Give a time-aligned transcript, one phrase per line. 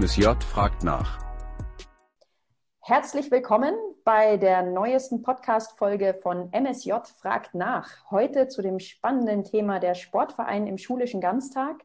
[0.00, 1.18] MSJ fragt nach.
[2.80, 8.10] Herzlich willkommen bei der neuesten Podcast-Folge von MSJ fragt nach.
[8.10, 11.84] Heute zu dem spannenden Thema der Sportverein im schulischen Ganztag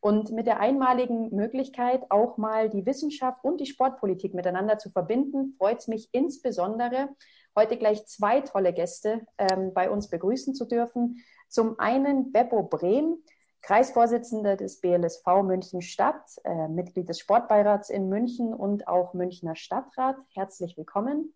[0.00, 5.54] und mit der einmaligen Möglichkeit, auch mal die Wissenschaft und die Sportpolitik miteinander zu verbinden,
[5.56, 7.10] freut es mich insbesondere,
[7.54, 11.22] heute gleich zwei tolle Gäste ähm, bei uns begrüßen zu dürfen.
[11.48, 13.18] Zum einen Beppo Brehm,
[13.64, 20.16] Kreisvorsitzende des BLSV München Stadt, äh, Mitglied des Sportbeirats in München und auch Münchner Stadtrat.
[20.34, 21.32] Herzlich willkommen.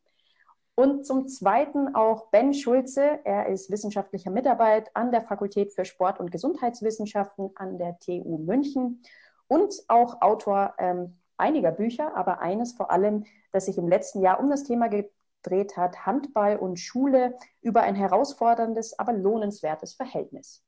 [0.75, 3.21] Und zum Zweiten auch Ben Schulze.
[3.25, 9.03] Er ist wissenschaftlicher Mitarbeiter an der Fakultät für Sport- und Gesundheitswissenschaften an der TU München
[9.47, 14.39] und auch Autor ähm, einiger Bücher, aber eines vor allem, das sich im letzten Jahr
[14.39, 20.63] um das Thema gedreht hat, Handball und Schule über ein herausforderndes, aber lohnenswertes Verhältnis.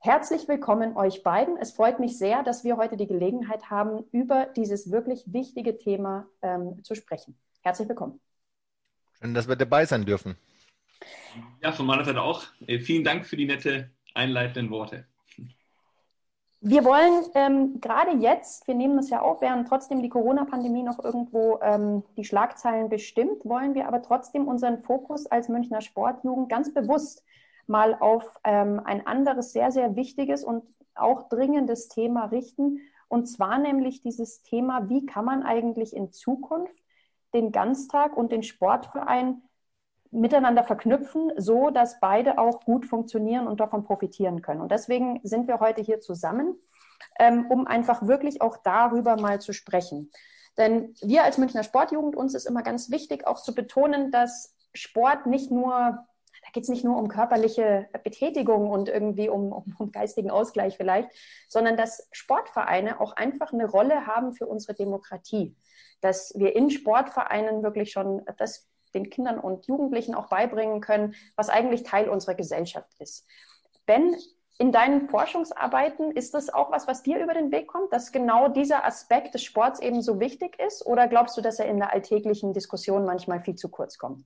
[0.00, 1.56] Herzlich willkommen euch beiden.
[1.56, 6.28] Es freut mich sehr, dass wir heute die Gelegenheit haben, über dieses wirklich wichtige Thema
[6.40, 7.36] ähm, zu sprechen.
[7.62, 8.20] Herzlich willkommen.
[9.18, 10.36] Schön, dass wir dabei sein dürfen.
[11.60, 12.44] Ja, von meiner Seite auch.
[12.64, 15.04] Äh, vielen Dank für die nette einleitenden Worte.
[16.60, 21.02] Wir wollen ähm, gerade jetzt, wir nehmen das ja auf, während trotzdem die Corona-Pandemie noch
[21.02, 26.72] irgendwo ähm, die Schlagzeilen bestimmt, wollen wir aber trotzdem unseren Fokus als Münchner Sportjugend ganz
[26.72, 27.24] bewusst
[27.68, 32.80] mal auf ähm, ein anderes sehr, sehr wichtiges und auch dringendes Thema richten.
[33.08, 36.74] Und zwar nämlich dieses Thema, wie kann man eigentlich in Zukunft
[37.34, 39.42] den Ganztag und den Sportverein
[40.10, 44.62] miteinander verknüpfen, so dass beide auch gut funktionieren und davon profitieren können.
[44.62, 46.56] Und deswegen sind wir heute hier zusammen,
[47.18, 50.10] ähm, um einfach wirklich auch darüber mal zu sprechen.
[50.56, 55.26] Denn wir als Münchner Sportjugend, uns ist immer ganz wichtig, auch zu betonen, dass Sport
[55.26, 56.06] nicht nur
[56.48, 60.78] da geht es nicht nur um körperliche Betätigung und irgendwie um, um, um, geistigen Ausgleich
[60.78, 61.10] vielleicht,
[61.46, 65.54] sondern dass Sportvereine auch einfach eine Rolle haben für unsere Demokratie.
[66.00, 71.50] Dass wir in Sportvereinen wirklich schon das den Kindern und Jugendlichen auch beibringen können, was
[71.50, 73.26] eigentlich Teil unserer Gesellschaft ist.
[73.84, 74.16] Ben,
[74.56, 78.48] in deinen Forschungsarbeiten ist das auch was, was dir über den Weg kommt, dass genau
[78.48, 80.86] dieser Aspekt des Sports eben so wichtig ist?
[80.86, 84.24] Oder glaubst du, dass er in der alltäglichen Diskussion manchmal viel zu kurz kommt?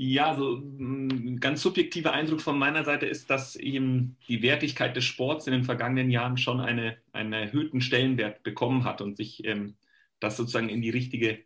[0.00, 5.04] Ja, so ein ganz subjektiver Eindruck von meiner Seite ist, dass eben die Wertigkeit des
[5.04, 9.74] Sports in den vergangenen Jahren schon eine, einen erhöhten Stellenwert bekommen hat und sich ähm,
[10.20, 11.40] das sozusagen in die richtige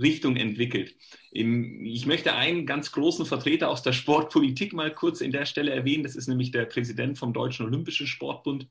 [0.00, 0.94] Richtung entwickelt.
[1.32, 6.04] Ich möchte einen ganz großen Vertreter aus der Sportpolitik mal kurz in der Stelle erwähnen.
[6.04, 8.68] Das ist nämlich der Präsident vom Deutschen Olympischen Sportbund.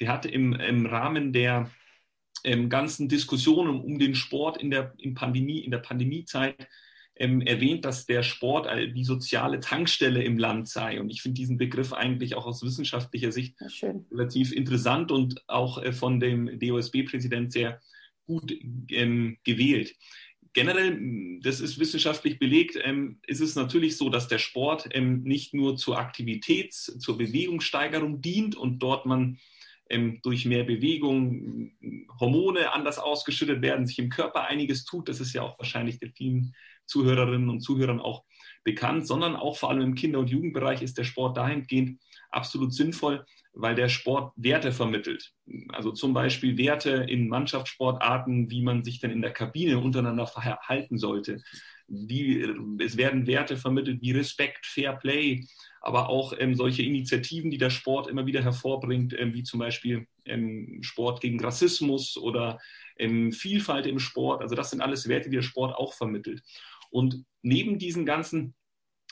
[0.00, 1.70] Der hat im, im Rahmen der
[2.42, 6.66] ähm, ganzen Diskussionen um den Sport in der, in Pandemie, in der Pandemiezeit
[7.16, 11.00] ähm, erwähnt, dass der Sport die soziale Tankstelle im Land sei.
[11.00, 13.56] Und ich finde diesen Begriff eigentlich auch aus wissenschaftlicher Sicht
[14.10, 17.80] relativ interessant und auch äh, von dem DOSB-Präsident sehr
[18.26, 18.52] gut
[18.90, 19.94] ähm, gewählt.
[20.52, 25.54] Generell, das ist wissenschaftlich belegt, ähm, ist es natürlich so, dass der Sport ähm, nicht
[25.54, 29.38] nur zur Aktivitäts-, zur Bewegungssteigerung dient und dort man
[29.88, 31.72] ähm, durch mehr Bewegung
[32.18, 35.08] Hormone anders ausgeschüttet werden, sich im Körper einiges tut.
[35.08, 36.54] Das ist ja auch wahrscheinlich der vielen
[36.86, 38.24] Zuhörerinnen und Zuhörern auch
[38.64, 43.24] bekannt, sondern auch vor allem im Kinder- und Jugendbereich ist der Sport dahingehend absolut sinnvoll,
[43.52, 45.32] weil der Sport Werte vermittelt.
[45.68, 50.98] Also zum Beispiel Werte in Mannschaftssportarten, wie man sich denn in der Kabine untereinander verhalten
[50.98, 51.40] sollte.
[51.88, 52.40] Wie,
[52.80, 55.44] es werden Werte vermittelt wie Respekt, Fair Play,
[55.80, 60.08] aber auch ähm, solche Initiativen, die der Sport immer wieder hervorbringt, ähm, wie zum Beispiel
[60.24, 62.58] ähm, Sport gegen Rassismus oder
[62.98, 64.42] ähm, Vielfalt im Sport.
[64.42, 66.42] Also das sind alles Werte, die der Sport auch vermittelt.
[66.96, 68.54] Und neben diesen ganzen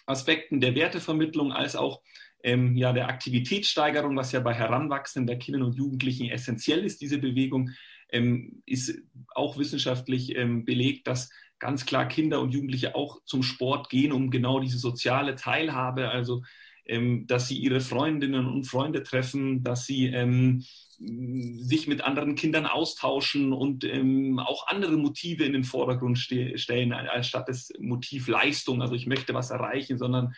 [0.07, 2.01] Aspekten der Wertevermittlung als auch
[2.43, 7.73] ähm, ja, der Aktivitätssteigerung, was ja bei heranwachsenden Kindern und Jugendlichen essentiell ist, diese Bewegung,
[8.09, 9.03] ähm, ist
[9.35, 11.29] auch wissenschaftlich ähm, belegt, dass
[11.59, 16.43] ganz klar Kinder und Jugendliche auch zum Sport gehen, um genau diese soziale Teilhabe, also
[16.87, 20.65] ähm, dass sie ihre Freundinnen und Freunde treffen, dass sie ähm,
[20.99, 26.93] sich mit anderen Kindern austauschen und ähm, auch andere Motive in den Vordergrund ste stellen,
[26.93, 30.35] anstatt das Motiv Leistung, also ich möchte was erreichen, sondern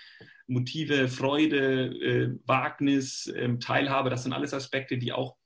[0.47, 5.37] Motive Freude, äh, Wagnis, ähm, Teilhabe, das sind alles Aspekte, die auch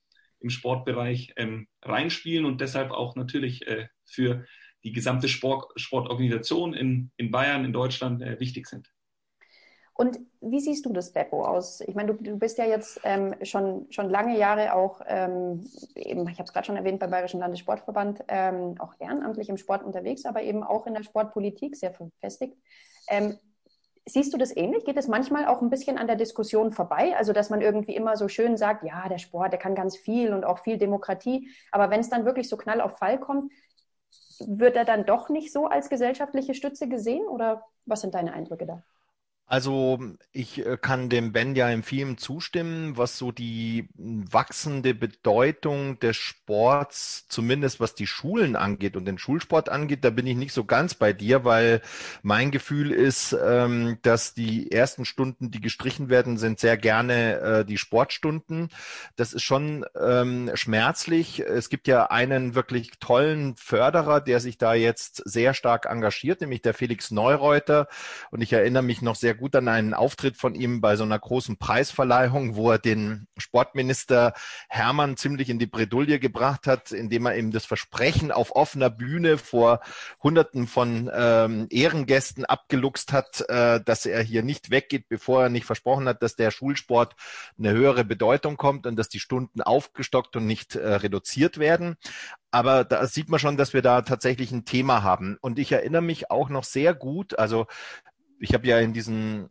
[0.41, 4.45] im Sportbereich ähm, reinspielen und deshalb auch natürlich äh, für
[4.85, 8.91] die gesamte Sport, Sportorganisation in, in Bayern, in Deutschland äh, wichtig sind.
[9.95, 11.83] Und wie siehst du das, Beppo, aus?
[11.83, 16.27] Ich meine, du, du bist ja jetzt ähm, schon, schon lange Jahre auch, ähm, eben,
[16.29, 20.25] ich habe es gerade schon erwähnt, beim Bayerischen Landessportverband, ähm, auch ehrenamtlich im Sport unterwegs,
[20.25, 22.57] aber eben auch in der Sportpolitik sehr verfestigt.
[23.09, 23.37] Ähm,
[24.07, 24.85] Siehst du das ähnlich?
[24.85, 27.15] Geht es manchmal auch ein bisschen an der Diskussion vorbei?
[27.17, 30.33] Also, dass man irgendwie immer so schön sagt, ja, der Sport, der kann ganz viel
[30.33, 31.51] und auch viel Demokratie.
[31.71, 33.53] Aber wenn es dann wirklich so knall auf Fall kommt,
[34.41, 37.27] wird er dann doch nicht so als gesellschaftliche Stütze gesehen?
[37.29, 38.83] Oder was sind deine Eindrücke da?
[39.51, 39.99] Also
[40.31, 46.17] ich äh, kann dem Ben ja in vielem zustimmen, was so die wachsende Bedeutung des
[46.17, 50.63] Sports, zumindest was die Schulen angeht und den Schulsport angeht, da bin ich nicht so
[50.63, 51.83] ganz bei dir, weil
[52.23, 57.65] mein Gefühl ist, ähm, dass die ersten Stunden, die gestrichen werden, sind sehr gerne äh,
[57.65, 58.69] die Sportstunden.
[59.17, 61.41] Das ist schon ähm, schmerzlich.
[61.41, 66.63] Es gibt ja einen wirklich tollen Förderer, der sich da jetzt sehr stark engagiert, nämlich
[66.63, 67.89] der Felix Neureuter.
[68.31, 71.19] Und ich erinnere mich noch sehr gut an einen Auftritt von ihm bei so einer
[71.19, 74.35] großen Preisverleihung, wo er den Sportminister
[74.69, 79.39] Hermann ziemlich in die Bredouille gebracht hat, indem er ihm das Versprechen auf offener Bühne
[79.39, 79.81] vor
[80.23, 85.65] Hunderten von ähm, Ehrengästen abgeluchst hat, äh, dass er hier nicht weggeht, bevor er nicht
[85.65, 87.17] versprochen hat, dass der Schulsport
[87.59, 91.97] eine höhere Bedeutung kommt und dass die Stunden aufgestockt und nicht äh, reduziert werden.
[92.51, 95.39] Aber da sieht man schon, dass wir da tatsächlich ein Thema haben.
[95.41, 97.67] Und ich erinnere mich auch noch sehr gut, also
[98.41, 99.51] ich habe ja in diesen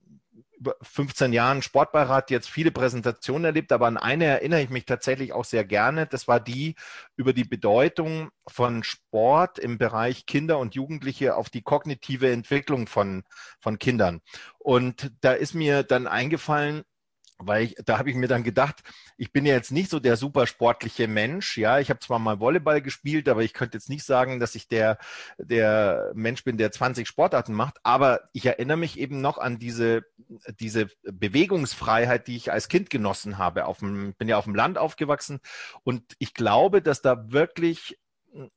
[0.82, 5.46] 15 Jahren Sportbeirat jetzt viele Präsentationen erlebt, aber an eine erinnere ich mich tatsächlich auch
[5.46, 6.06] sehr gerne.
[6.06, 6.76] Das war die
[7.16, 13.24] über die Bedeutung von Sport im Bereich Kinder und Jugendliche auf die kognitive Entwicklung von,
[13.62, 14.22] von Kindern.
[14.58, 16.84] Und da ist mir dann eingefallen,
[17.40, 18.84] weil ich, da habe ich mir dann gedacht,
[19.18, 21.58] ich bin ja jetzt nicht so der super sportliche Mensch.
[21.58, 24.68] Ja, ich habe zwar mal Volleyball gespielt, aber ich könnte jetzt nicht sagen, dass ich
[24.68, 24.98] der,
[25.38, 27.78] der Mensch bin, der 20 Sportarten macht.
[27.84, 30.04] Aber ich erinnere mich eben noch an diese,
[30.60, 33.66] diese Bewegungsfreiheit, die ich als Kind genossen habe.
[33.66, 35.40] Auf dem, bin ja auf dem Land aufgewachsen.
[35.84, 37.98] Und ich glaube, dass da wirklich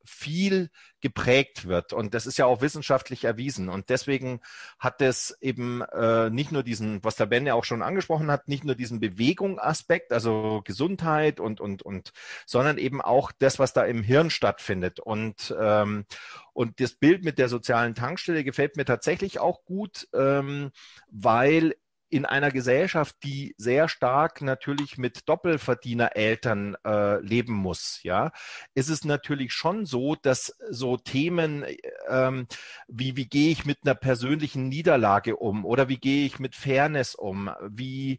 [0.04, 0.70] viel
[1.00, 1.92] geprägt wird.
[1.92, 3.68] Und das ist ja auch wissenschaftlich erwiesen.
[3.68, 4.40] Und deswegen
[4.78, 8.48] hat es eben äh, nicht nur diesen, was der Ben ja auch schon angesprochen hat,
[8.48, 12.12] nicht nur diesen Bewegungsaspekt, also Gesundheit und, und, und,
[12.46, 15.00] sondern eben auch das, was da im Hirn stattfindet.
[15.00, 16.04] Und, ähm,
[16.52, 20.70] und das Bild mit der sozialen Tankstelle gefällt mir tatsächlich auch gut, ähm,
[21.10, 21.74] weil
[22.12, 28.32] in einer Gesellschaft, die sehr stark natürlich mit Doppelverdienereltern äh, leben muss, ja,
[28.74, 31.64] ist es natürlich schon so, dass so Themen
[32.08, 32.46] ähm,
[32.86, 37.14] wie wie gehe ich mit einer persönlichen Niederlage um oder wie gehe ich mit Fairness
[37.14, 38.18] um, wie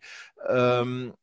[0.49, 1.13] ähm,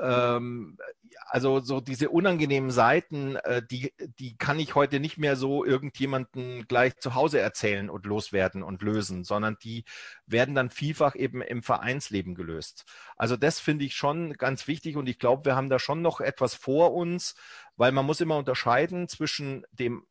[0.00, 0.78] ähm,
[1.26, 6.66] also so diese unangenehmen Seiten, äh, die, die kann ich heute nicht mehr so irgendjemanden
[6.66, 9.84] gleich zu Hause erzählen und loswerden und lösen, sondern die
[10.26, 12.84] werden dann vielfach eben im Vereinsleben gelöst.
[13.16, 16.20] Also das finde ich schon ganz wichtig und ich glaube, wir haben da schon noch
[16.20, 17.36] etwas vor uns,
[17.76, 20.04] weil man muss immer unterscheiden zwischen dem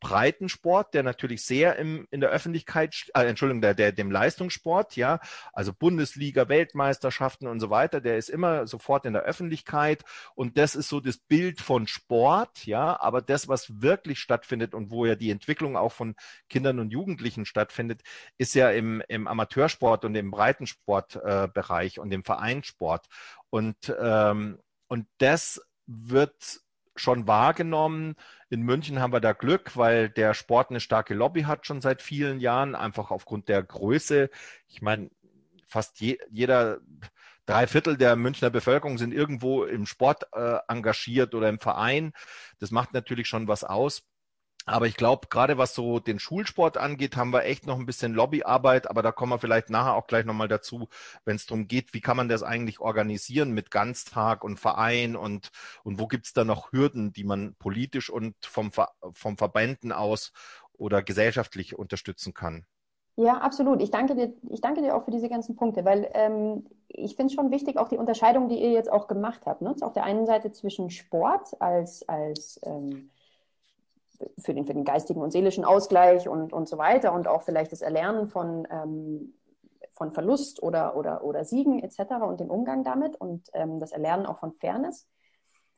[0.00, 5.20] Breitensport, der natürlich sehr im, in der Öffentlichkeit, äh, Entschuldigung, der, der, dem Leistungssport, ja,
[5.52, 10.04] also Bundesliga, Weltmeisterschaften und so weiter, der ist immer sofort in der Öffentlichkeit.
[10.34, 14.90] Und das ist so das Bild von Sport, ja, aber das, was wirklich stattfindet und
[14.90, 16.14] wo ja die Entwicklung auch von
[16.48, 18.02] Kindern und Jugendlichen stattfindet,
[18.38, 23.06] ist ja im, im Amateursport und im Breitensportbereich äh, und im Vereinssport.
[23.50, 26.60] Und, ähm, und das wird
[27.00, 28.14] schon wahrgenommen.
[28.48, 32.02] In München haben wir da Glück, weil der Sport eine starke Lobby hat schon seit
[32.02, 34.30] vielen Jahren, einfach aufgrund der Größe.
[34.68, 35.10] Ich meine,
[35.66, 36.80] fast je, jeder
[37.46, 42.12] drei Viertel der Münchner Bevölkerung sind irgendwo im Sport äh, engagiert oder im Verein.
[42.58, 44.02] Das macht natürlich schon was aus.
[44.68, 48.14] Aber ich glaube, gerade was so den Schulsport angeht, haben wir echt noch ein bisschen
[48.14, 50.88] Lobbyarbeit, aber da kommen wir vielleicht nachher auch gleich nochmal dazu,
[51.24, 55.52] wenn es darum geht, wie kann man das eigentlich organisieren mit Ganztag und Verein und,
[55.84, 58.72] und wo gibt's da noch Hürden, die man politisch und vom,
[59.12, 60.32] vom Verbänden aus
[60.72, 62.66] oder gesellschaftlich unterstützen kann.
[63.14, 63.80] Ja, absolut.
[63.80, 67.30] Ich danke dir, ich danke dir auch für diese ganzen Punkte, weil ähm, ich finde
[67.30, 69.62] es schon wichtig, auch die Unterscheidung, die ihr jetzt auch gemacht habt.
[69.62, 69.74] Ne?
[69.80, 73.10] Auf der einen Seite zwischen Sport als, als ähm,
[74.38, 77.72] für den, für den geistigen und seelischen Ausgleich und, und so weiter und auch vielleicht
[77.72, 79.34] das Erlernen von, ähm,
[79.92, 82.16] von Verlust oder, oder, oder Siegen etc.
[82.26, 85.06] und den Umgang damit und ähm, das Erlernen auch von Fairness.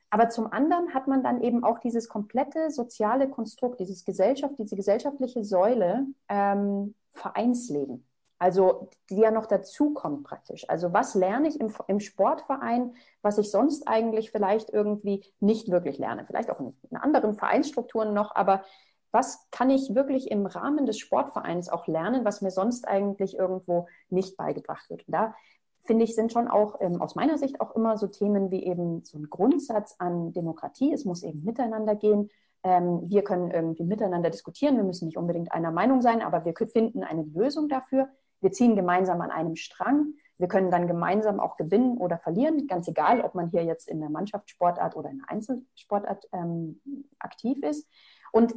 [0.09, 4.75] Aber zum anderen hat man dann eben auch dieses komplette soziale Konstrukt, dieses Gesellschaft, diese
[4.75, 8.08] gesellschaftliche Säule ähm, Vereinsleben.
[8.39, 10.67] Also die ja noch dazukommt praktisch.
[10.69, 15.97] Also was lerne ich im, im, Sportverein, was ich sonst eigentlich vielleicht irgendwie nicht wirklich
[15.97, 16.23] lerne.
[16.23, 18.63] Vielleicht auch in, in anderen Vereinsstrukturen noch, aber
[19.11, 23.87] was kann ich wirklich im Rahmen des Sportvereins auch lernen, was mir sonst eigentlich irgendwo
[24.09, 25.05] nicht beigebracht wird.
[25.07, 25.35] Und da
[25.83, 29.03] finde ich, sind schon auch ähm, aus meiner Sicht auch immer so Themen wie eben
[29.03, 30.93] so ein Grundsatz an Demokratie.
[30.93, 32.29] Es muss eben miteinander gehen.
[32.63, 34.77] Ähm, wir können irgendwie miteinander diskutieren.
[34.77, 38.07] Wir müssen nicht unbedingt einer Meinung sein, aber wir finden eine Lösung dafür
[38.41, 40.13] wir ziehen gemeinsam an einem Strang.
[40.37, 43.99] Wir können dann gemeinsam auch gewinnen oder verlieren, ganz egal, ob man hier jetzt in
[43.99, 46.79] der Mannschaftssportart oder in der Einzelsportart ähm,
[47.19, 47.87] aktiv ist.
[48.31, 48.55] Und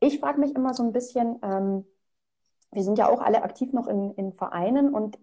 [0.00, 1.84] ich frage mich immer so ein bisschen, ähm,
[2.72, 5.18] wir sind ja auch alle aktiv noch in, in Vereinen und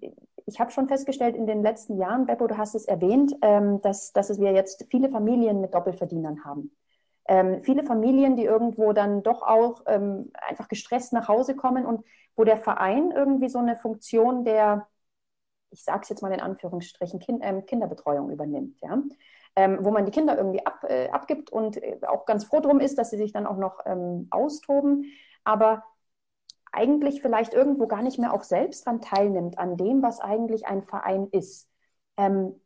[0.45, 4.11] ich habe schon festgestellt in den letzten Jahren, Beppo, du hast es erwähnt, ähm, dass,
[4.11, 6.71] dass wir jetzt viele Familien mit Doppelverdienern haben.
[7.25, 12.03] Ähm, viele Familien, die irgendwo dann doch auch ähm, einfach gestresst nach Hause kommen und
[12.35, 14.87] wo der Verein irgendwie so eine Funktion der,
[15.69, 18.79] ich sage es jetzt mal in Anführungsstrichen, kind, ähm, Kinderbetreuung übernimmt.
[18.81, 19.01] Ja?
[19.55, 22.79] Ähm, wo man die Kinder irgendwie ab, äh, abgibt und äh, auch ganz froh drum
[22.79, 25.05] ist, dass sie sich dann auch noch ähm, austoben.
[25.43, 25.83] Aber
[26.71, 30.81] eigentlich vielleicht irgendwo gar nicht mehr auch selbst daran teilnimmt, an dem, was eigentlich ein
[30.81, 31.69] Verein ist.
[32.17, 32.59] Ähm,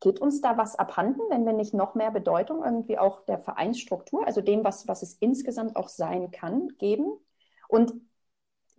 [0.00, 4.26] geht uns da was abhanden, wenn wir nicht noch mehr Bedeutung irgendwie auch der Vereinsstruktur,
[4.26, 7.18] also dem, was, was es insgesamt auch sein kann, geben?
[7.68, 7.94] Und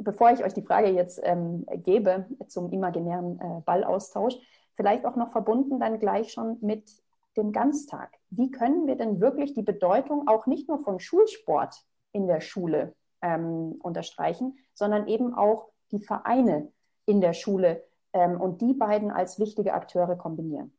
[0.07, 4.35] bevor ich euch die Frage jetzt ähm, gebe zum imaginären äh, Ballaustausch,
[4.77, 6.89] vielleicht auch noch verbunden dann gleich schon mit
[7.35, 8.13] dem Ganztag.
[8.29, 11.83] Wie können wir denn wirklich die Bedeutung auch nicht nur von Schulsport
[12.13, 16.71] in der Schule ähm, unterstreichen, sondern eben auch die Vereine
[17.05, 17.83] in der Schule
[18.13, 20.71] ähm, und die beiden als wichtige Akteure kombinieren.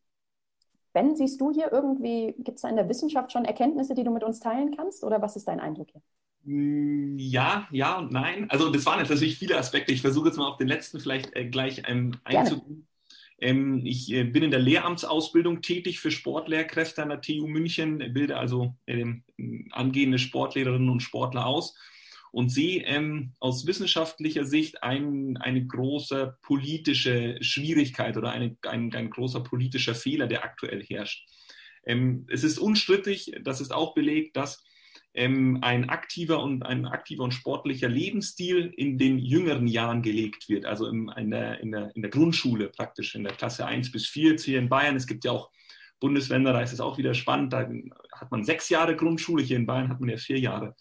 [0.94, 4.10] Ben, siehst du hier irgendwie, gibt es da in der Wissenschaft schon Erkenntnisse, die du
[4.10, 6.02] mit uns teilen kannst oder was ist dein Eindruck hier?
[6.48, 8.48] Mm, ja, ja und nein.
[8.48, 9.92] Also das waren jetzt natürlich viele Aspekte.
[9.92, 12.86] Ich versuche jetzt mal auf den letzten vielleicht äh, gleich ähm, einzugehen.
[13.38, 18.38] Ähm, ich äh, bin in der Lehramtsausbildung tätig für Sportlehrkräfte an der TU München, bilde
[18.38, 19.04] also äh,
[19.72, 21.76] angehende Sportlehrerinnen und Sportler aus
[22.32, 29.10] und sehe ähm, aus wissenschaftlicher Sicht ein, eine große politische Schwierigkeit oder eine, ein, ein
[29.10, 31.28] großer politischer Fehler, der aktuell herrscht.
[31.84, 34.64] Ähm, es ist unstrittig, das ist auch belegt, dass
[35.18, 40.64] ähm, ein aktiver und ein aktiver und sportlicher Lebensstil in den jüngeren Jahren gelegt wird,
[40.64, 44.06] also im, in, der, in, der, in der Grundschule praktisch, in der Klasse 1 bis
[44.06, 44.94] 4 jetzt hier in Bayern.
[44.94, 45.50] Es gibt ja auch
[45.98, 47.68] Bundesländer, da ist es auch wieder spannend, da
[48.12, 50.76] hat man sechs Jahre Grundschule, hier in Bayern hat man ja vier Jahre.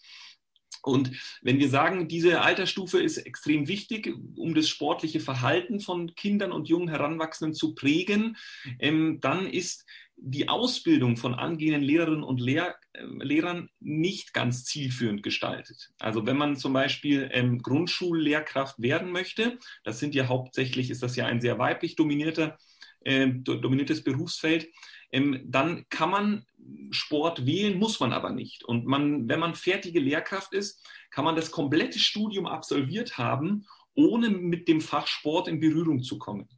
[0.82, 1.10] Und
[1.42, 6.68] wenn wir sagen, diese Altersstufe ist extrem wichtig, um das sportliche Verhalten von Kindern und
[6.68, 8.36] jungen Heranwachsenden zu prägen,
[8.78, 9.84] ähm, dann ist
[10.20, 15.90] die Ausbildung von angehenden Lehrerinnen und Lehr äh, Lehrern nicht ganz zielführend gestaltet.
[15.98, 21.16] Also wenn man zum Beispiel ähm, Grundschullehrkraft werden möchte, das sind ja hauptsächlich, ist das
[21.16, 22.58] ja ein sehr weiblich dominierter,
[23.00, 24.68] äh, dominiertes Berufsfeld,
[25.12, 26.44] ähm, dann kann man
[26.90, 28.64] Sport wählen, muss man aber nicht.
[28.64, 34.30] Und man, wenn man fertige Lehrkraft ist, kann man das komplette Studium absolviert haben, ohne
[34.30, 36.48] mit dem Fach Sport in Berührung zu kommen.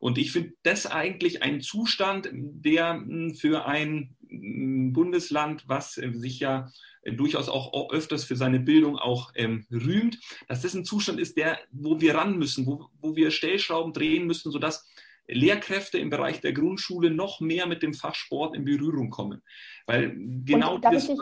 [0.00, 6.10] Und ich finde das eigentlich ein Zustand, der hm, für ein hm, Bundesland, was äh,
[6.12, 6.68] sich ja
[7.02, 11.36] äh, durchaus auch öfters für seine Bildung auch ähm, rühmt, dass das ein Zustand ist,
[11.36, 14.88] der, wo wir ran müssen, wo, wo wir Stellschrauben drehen müssen, sodass
[15.28, 19.42] Lehrkräfte im Bereich der Grundschule noch mehr mit dem Fach Sport in Berührung kommen.
[19.86, 21.08] Weil genau das.
[21.08, 21.18] Ich,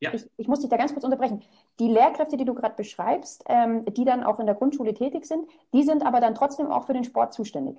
[0.00, 0.12] ja.
[0.12, 1.42] ich, ich, muss dich da ganz kurz unterbrechen.
[1.78, 5.48] Die Lehrkräfte, die du gerade beschreibst, ähm, die dann auch in der Grundschule tätig sind,
[5.72, 7.78] die sind aber dann trotzdem auch für den Sport zuständig.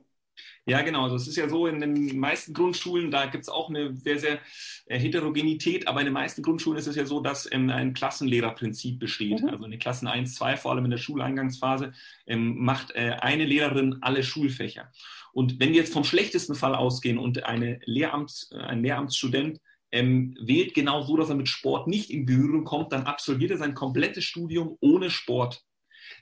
[0.65, 1.03] Ja, genau.
[1.03, 4.19] Also es ist ja so, in den meisten Grundschulen, da gibt es auch eine sehr,
[4.19, 4.39] sehr
[4.87, 8.99] äh, Heterogenität, aber in den meisten Grundschulen ist es ja so, dass ähm, ein Klassenlehrerprinzip
[8.99, 9.41] besteht.
[9.41, 9.49] Mhm.
[9.49, 11.93] Also in den Klassen 1, 2, vor allem in der Schuleingangsphase,
[12.25, 14.91] ähm, macht äh, eine Lehrerin alle Schulfächer.
[15.33, 19.59] Und wenn wir jetzt vom schlechtesten Fall ausgehen und eine Lehramts, ein Lehramtsstudent
[19.91, 23.57] ähm, wählt genau so, dass er mit Sport nicht in Berührung kommt, dann absolviert er
[23.57, 25.63] sein komplettes Studium ohne Sport.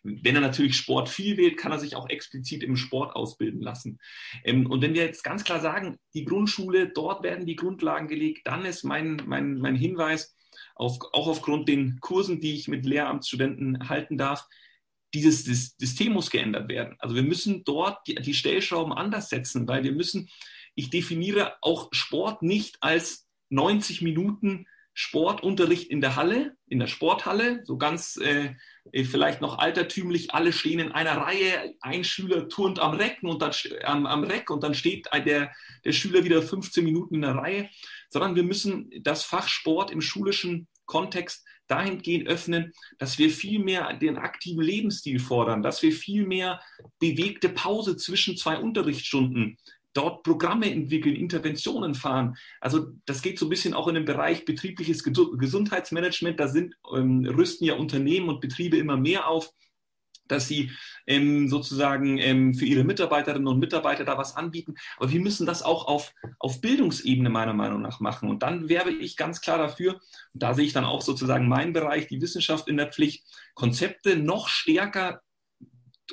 [0.03, 3.99] Wenn er natürlich Sport viel wählt, kann er sich auch explizit im Sport ausbilden lassen.
[4.43, 8.47] Ähm, und wenn wir jetzt ganz klar sagen, die Grundschule, dort werden die Grundlagen gelegt,
[8.47, 10.35] dann ist mein, mein, mein Hinweis,
[10.75, 14.47] auf, auch aufgrund den Kursen, die ich mit Lehramtsstudenten halten darf,
[15.13, 15.45] dieses
[15.77, 16.95] System muss geändert werden.
[16.99, 20.29] Also wir müssen dort die, die Stellschrauben anders setzen, weil wir müssen,
[20.75, 27.61] ich definiere auch Sport nicht als 90 Minuten Sportunterricht in der Halle, in der Sporthalle,
[27.65, 28.55] so ganz äh,
[28.93, 33.53] vielleicht noch altertümlich, alle stehen in einer Reihe, ein Schüler turnt am Recken und dann
[33.83, 35.51] am, am Reck und dann steht der,
[35.83, 37.69] der Schüler wieder 15 Minuten in der Reihe,
[38.09, 43.93] sondern wir müssen das Fach Sport im schulischen Kontext dahingehend öffnen, dass wir viel mehr
[43.93, 46.61] den aktiven Lebensstil fordern, dass wir viel mehr
[46.99, 49.57] bewegte Pause zwischen zwei Unterrichtsstunden
[49.95, 52.37] dort Programme entwickeln, Interventionen fahren.
[52.61, 56.39] Also das geht so ein bisschen auch in den Bereich betriebliches Gesundheitsmanagement.
[56.39, 59.51] Da sind, ähm, rüsten ja Unternehmen und Betriebe immer mehr auf
[60.27, 60.71] dass sie
[61.07, 64.75] ähm, sozusagen ähm, für ihre Mitarbeiterinnen und Mitarbeiter da was anbieten.
[64.97, 68.29] Aber wir müssen das auch auf, auf Bildungsebene meiner Meinung nach machen.
[68.29, 69.93] Und dann werbe ich ganz klar dafür,
[70.33, 73.23] und da sehe ich dann auch sozusagen meinen Bereich, die Wissenschaft in der Pflicht,
[73.53, 75.21] Konzepte noch stärker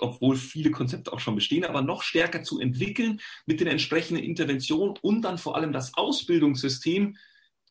[0.01, 4.97] obwohl viele Konzepte auch schon bestehen, aber noch stärker zu entwickeln mit den entsprechenden Interventionen
[5.03, 7.17] und dann vor allem das Ausbildungssystem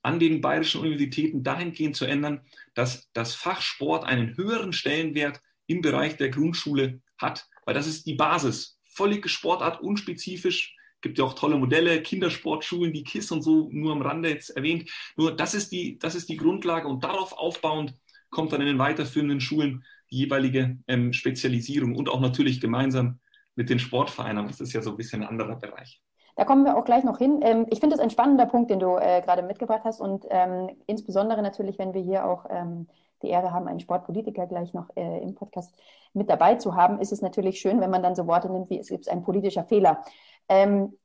[0.03, 2.41] an den bayerischen Universitäten dahingehend zu ändern,
[2.73, 8.05] dass das Fach Sport einen höheren Stellenwert im Bereich der Grundschule hat, weil das ist
[8.05, 8.79] die Basis.
[8.83, 14.01] Völlige Sportart, unspezifisch, gibt ja auch tolle Modelle, Kindersportschulen, die KISS und so, nur am
[14.01, 14.89] Rande jetzt erwähnt.
[15.17, 17.95] Nur das ist die, das ist die Grundlage und darauf aufbauend
[18.29, 23.19] kommt dann in den weiterführenden Schulen die jeweilige ähm, Spezialisierung und auch natürlich gemeinsam
[23.55, 24.47] mit den Sportvereinen.
[24.47, 26.01] Das ist ja so ein bisschen ein anderer Bereich.
[26.35, 27.39] Da kommen wir auch gleich noch hin.
[27.43, 30.69] Ähm, ich finde es ein spannender Punkt, den du äh, gerade mitgebracht hast und ähm,
[30.87, 32.87] insbesondere natürlich, wenn wir hier auch ähm,
[33.21, 35.75] die Ehre haben, einen Sportpolitiker gleich noch äh, im Podcast
[36.13, 38.79] mit dabei zu haben, ist es natürlich schön, wenn man dann so Worte nimmt wie
[38.79, 40.03] es gibt ein politischer Fehler.
[40.49, 40.97] Ähm,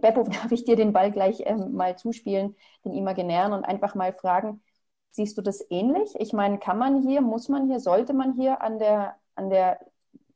[0.00, 4.12] Beppo, darf ich dir den Ball gleich ähm, mal zuspielen, den Imaginären und einfach mal
[4.12, 4.62] fragen,
[5.10, 6.14] siehst du das ähnlich?
[6.18, 9.80] Ich meine, kann man hier, muss man hier, sollte man hier an der, an der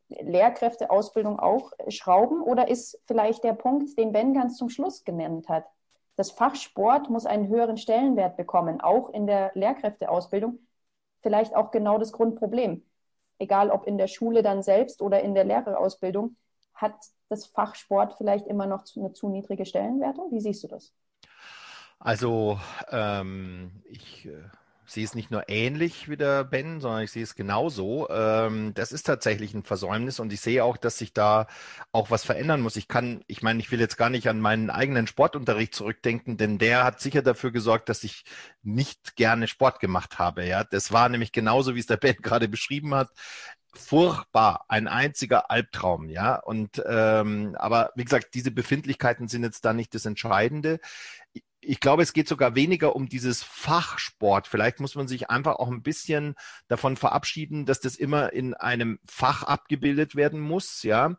[0.08, 2.42] Lehrkräfteausbildung auch schrauben?
[2.42, 5.64] Oder ist vielleicht der Punkt, den Ben ganz zum Schluss genannt hat?
[6.16, 10.58] Das Fach Sport muss einen höheren Stellenwert bekommen, auch in der Lehrkräfteausbildung.
[11.22, 12.84] Vielleicht auch genau das Grundproblem.
[13.38, 16.36] Egal ob in der Schule dann selbst oder in der Lehrerausbildung,
[16.74, 16.94] hat
[17.28, 20.30] das Fach Sport vielleicht immer noch eine zu niedrige Stellenwertung?
[20.30, 20.92] Wie siehst du das?
[21.98, 22.58] Also
[22.90, 24.42] ähm, ich äh,
[24.86, 28.08] sehe es nicht nur ähnlich wie der Ben, sondern ich sehe es genauso.
[28.10, 31.46] Ähm, das ist tatsächlich ein Versäumnis und ich sehe auch, dass sich da
[31.92, 32.76] auch was verändern muss.
[32.76, 36.58] Ich kann, ich meine, ich will jetzt gar nicht an meinen eigenen Sportunterricht zurückdenken, denn
[36.58, 38.24] der hat sicher dafür gesorgt, dass ich
[38.62, 40.46] nicht gerne Sport gemacht habe.
[40.46, 43.10] Ja, das war nämlich genauso, wie es der Ben gerade beschrieben hat
[43.76, 46.36] furchtbar, ein einziger Albtraum, ja.
[46.36, 50.78] Und ähm, aber wie gesagt, diese Befindlichkeiten sind jetzt da nicht das Entscheidende
[51.66, 54.46] ich glaube, es geht sogar weniger um dieses Fachsport.
[54.46, 56.34] Vielleicht muss man sich einfach auch ein bisschen
[56.68, 60.82] davon verabschieden, dass das immer in einem Fach abgebildet werden muss.
[60.82, 61.16] Ja,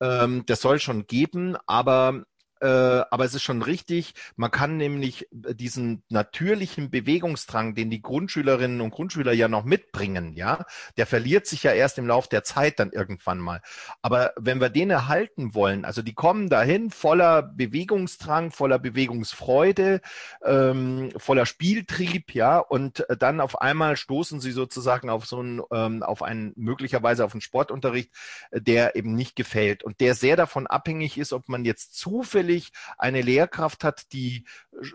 [0.00, 2.24] ähm, das soll schon geben, aber
[2.64, 8.80] äh, aber es ist schon richtig, man kann nämlich diesen natürlichen Bewegungsdrang, den die Grundschülerinnen
[8.80, 10.64] und Grundschüler ja noch mitbringen, ja,
[10.96, 13.60] der verliert sich ja erst im Lauf der Zeit dann irgendwann mal.
[14.00, 20.00] Aber wenn wir den erhalten wollen, also die kommen dahin voller Bewegungsdrang, voller Bewegungsfreude,
[20.42, 26.02] ähm, voller Spieltrieb, ja, und dann auf einmal stoßen sie sozusagen auf so einen, ähm,
[26.02, 28.10] auf einen möglicherweise auf einen Sportunterricht,
[28.52, 32.72] der eben nicht gefällt und der sehr davon abhängig ist, ob man jetzt zufällig zufällig
[32.98, 34.44] eine Lehrkraft hat, die,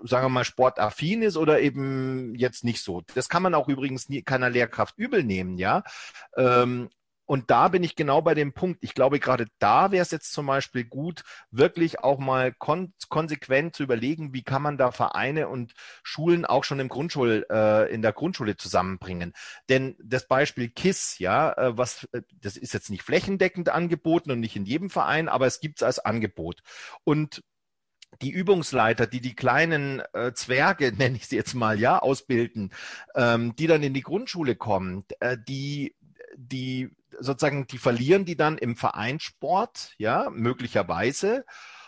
[0.03, 3.01] sagen wir mal, sportaffin ist oder eben jetzt nicht so.
[3.15, 5.83] Das kann man auch übrigens nie, keiner Lehrkraft übel nehmen, ja.
[6.37, 6.89] Ähm,
[7.29, 8.79] und da bin ich genau bei dem Punkt.
[8.81, 13.75] Ich glaube, gerade da wäre es jetzt zum Beispiel gut, wirklich auch mal kon konsequent
[13.75, 18.01] zu überlegen, wie kann man da Vereine und Schulen auch schon im Grundschul, äh, in
[18.01, 19.33] der Grundschule zusammenbringen.
[19.69, 24.39] Denn das Beispiel KISS, ja, äh, was, äh, das ist jetzt nicht flächendeckend angeboten und
[24.39, 26.61] nicht in jedem Verein, aber es gibt es als Angebot.
[27.03, 27.43] Und
[28.21, 32.71] die Übungsleiter, die die kleinen äh, Zwerge, nenne ich sie jetzt mal, ja, ausbilden,
[33.15, 35.95] ähm, die dann in die Grundschule kommen, äh, die,
[36.35, 36.89] die
[37.19, 41.45] sozusagen, die verlieren die dann im Vereinssport, ja, möglicherweise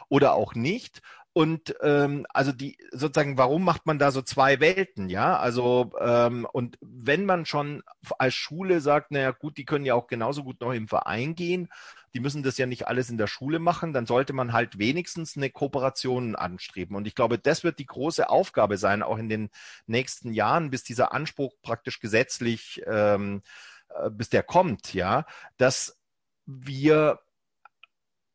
[0.09, 1.01] oder auch nicht.
[1.33, 5.37] Und ähm, also die sozusagen, warum macht man da so zwei Welten, ja?
[5.37, 7.83] Also ähm, und wenn man schon
[8.17, 11.69] als Schule sagt, naja gut, die können ja auch genauso gut noch im Verein gehen,
[12.13, 15.37] die müssen das ja nicht alles in der Schule machen, dann sollte man halt wenigstens
[15.37, 16.97] eine Kooperation anstreben.
[16.97, 19.49] Und ich glaube, das wird die große Aufgabe sein, auch in den
[19.87, 23.70] nächsten Jahren, bis dieser Anspruch praktisch gesetzlich, ähm, äh,
[24.11, 25.25] bis der kommt, ja,
[25.57, 25.99] dass
[26.45, 27.19] wir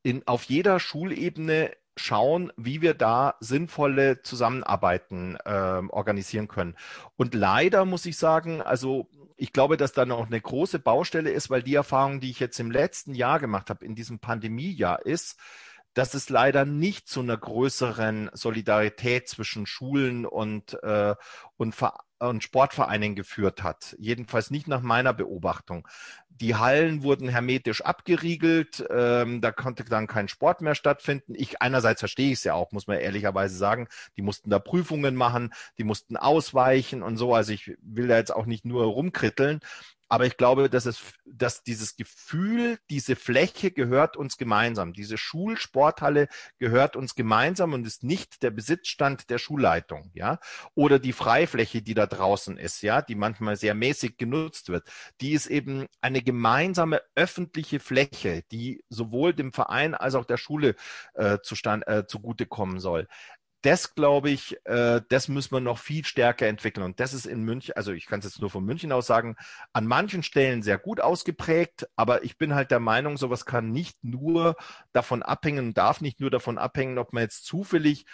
[0.03, 6.77] in, auf jeder Schulebene schauen, wie wir da sinnvolle Zusammenarbeiten äh, organisieren können.
[7.16, 11.51] Und leider muss ich sagen, also ich glaube, dass da noch eine große Baustelle ist,
[11.51, 15.38] weil die Erfahrung, die ich jetzt im letzten Jahr gemacht habe, in diesem Pandemiejahr, ist,
[15.95, 21.14] dass es leider nicht zu einer größeren Solidarität zwischen Schulen und, äh,
[21.57, 21.75] und,
[22.19, 23.95] und Sportvereinen geführt hat.
[23.99, 25.87] Jedenfalls nicht nach meiner Beobachtung.
[26.29, 31.35] Die Hallen wurden hermetisch abgeriegelt, ähm, da konnte dann kein Sport mehr stattfinden.
[31.35, 33.89] Ich einerseits verstehe ich es ja auch, muss man ehrlicherweise sagen.
[34.17, 37.35] Die mussten da Prüfungen machen, die mussten ausweichen und so.
[37.35, 39.61] Also ich will da jetzt auch nicht nur rumkritteln,
[40.09, 44.92] aber ich glaube, dass es, dass dieses Gefühl, diese Fläche gehört uns gemeinsam.
[44.92, 50.38] Diese Schulsporthalle gehört uns gemeinsam und ist nicht der Besitzstand der Schulleitung, ja.
[50.75, 54.88] Oder die Freifläche, die da draußen ist, ja, die manchmal sehr mäßig genutzt wird.
[55.21, 60.77] Die ist eben eine gemeinsame öffentliche Fläche, die sowohl dem Verein als auch der Schule
[61.14, 63.09] äh, zustand, äh, zugutekommen soll
[63.62, 66.85] das glaube ich, äh, das müssen wir noch viel stärker entwickeln.
[66.85, 69.37] Und das ist in München, also ich kann es jetzt nur von München aus sagen,
[69.73, 74.03] an manchen Stellen sehr gut ausgeprägt, aber ich bin halt der Meinung, sowas kann nicht
[74.05, 74.57] nur
[74.92, 78.07] davon abhängen, darf nicht nur davon abhängen, ob man jetzt zufällig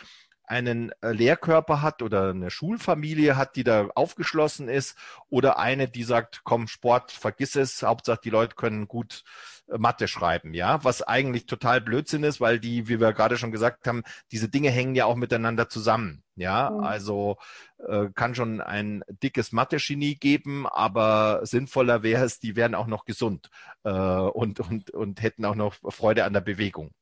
[0.53, 4.99] einen äh, Lehrkörper hat oder eine Schulfamilie hat, die da aufgeschlossen ist
[5.31, 9.25] oder eine, die sagt, komm, Sport, vergiss es, Hauptsache die Leute können gut
[9.69, 13.51] äh, Mathe schreiben, ja, was eigentlich total Blödsinn ist, weil die, wie wir gerade schon
[13.51, 16.81] gesagt haben, diese Dinge hängen ja auch miteinander zusammen, ja, mhm.
[16.85, 17.39] also
[17.79, 23.07] äh, kann schon ein dickes Mathe-Genie geben, aber sinnvoller wäre es, die wären auch noch
[23.07, 23.49] gesund
[23.85, 26.93] äh, und, und, und hätten auch noch Freude an der Bewegung.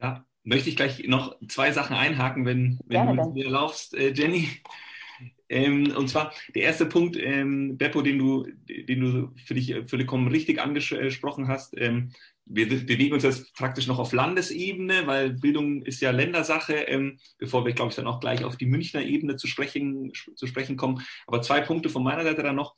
[0.00, 4.12] Ja, möchte ich gleich noch zwei Sachen einhaken, wenn, wenn du mit mir erlaubst, äh,
[4.12, 4.48] Jenny.
[5.50, 10.28] Ähm, und zwar der erste Punkt, ähm, Beppo, den du, den du für dich vollkommen
[10.28, 11.74] richtig angesprochen hast.
[11.78, 12.12] Ähm,
[12.44, 17.66] wir bewegen uns jetzt praktisch noch auf Landesebene, weil Bildung ist ja Ländersache, ähm, bevor
[17.66, 21.02] wir, glaube ich, dann auch gleich auf die Münchner Ebene zu sprechen, zu sprechen kommen.
[21.26, 22.74] Aber zwei Punkte von meiner Seite dann noch.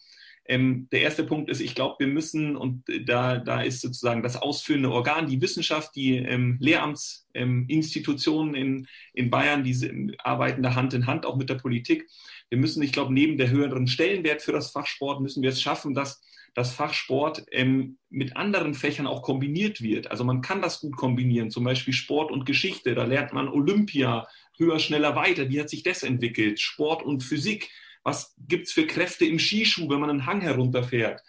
[0.51, 4.35] Ähm, der erste Punkt ist, ich glaube, wir müssen, und da, da ist sozusagen das
[4.35, 11.07] ausführende Organ, die Wissenschaft, die ähm, Lehramtsinstitutionen in, in Bayern, die arbeiten da Hand in
[11.07, 12.11] Hand auch mit der Politik.
[12.49, 15.95] Wir müssen, ich glaube, neben der höheren Stellenwert für das Fachsport, müssen wir es schaffen,
[15.95, 16.21] dass
[16.55, 20.11] das Fachsport ähm, mit anderen Fächern auch kombiniert wird.
[20.11, 22.97] Also man kann das gut kombinieren, zum Beispiel Sport und Geschichte.
[22.97, 24.27] Da lernt man Olympia,
[24.59, 25.49] höher, schneller, weiter.
[25.49, 26.59] Wie hat sich das entwickelt?
[26.59, 27.71] Sport und Physik
[28.03, 31.21] was gibt es für Kräfte im Skischuh, wenn man einen Hang herunterfährt?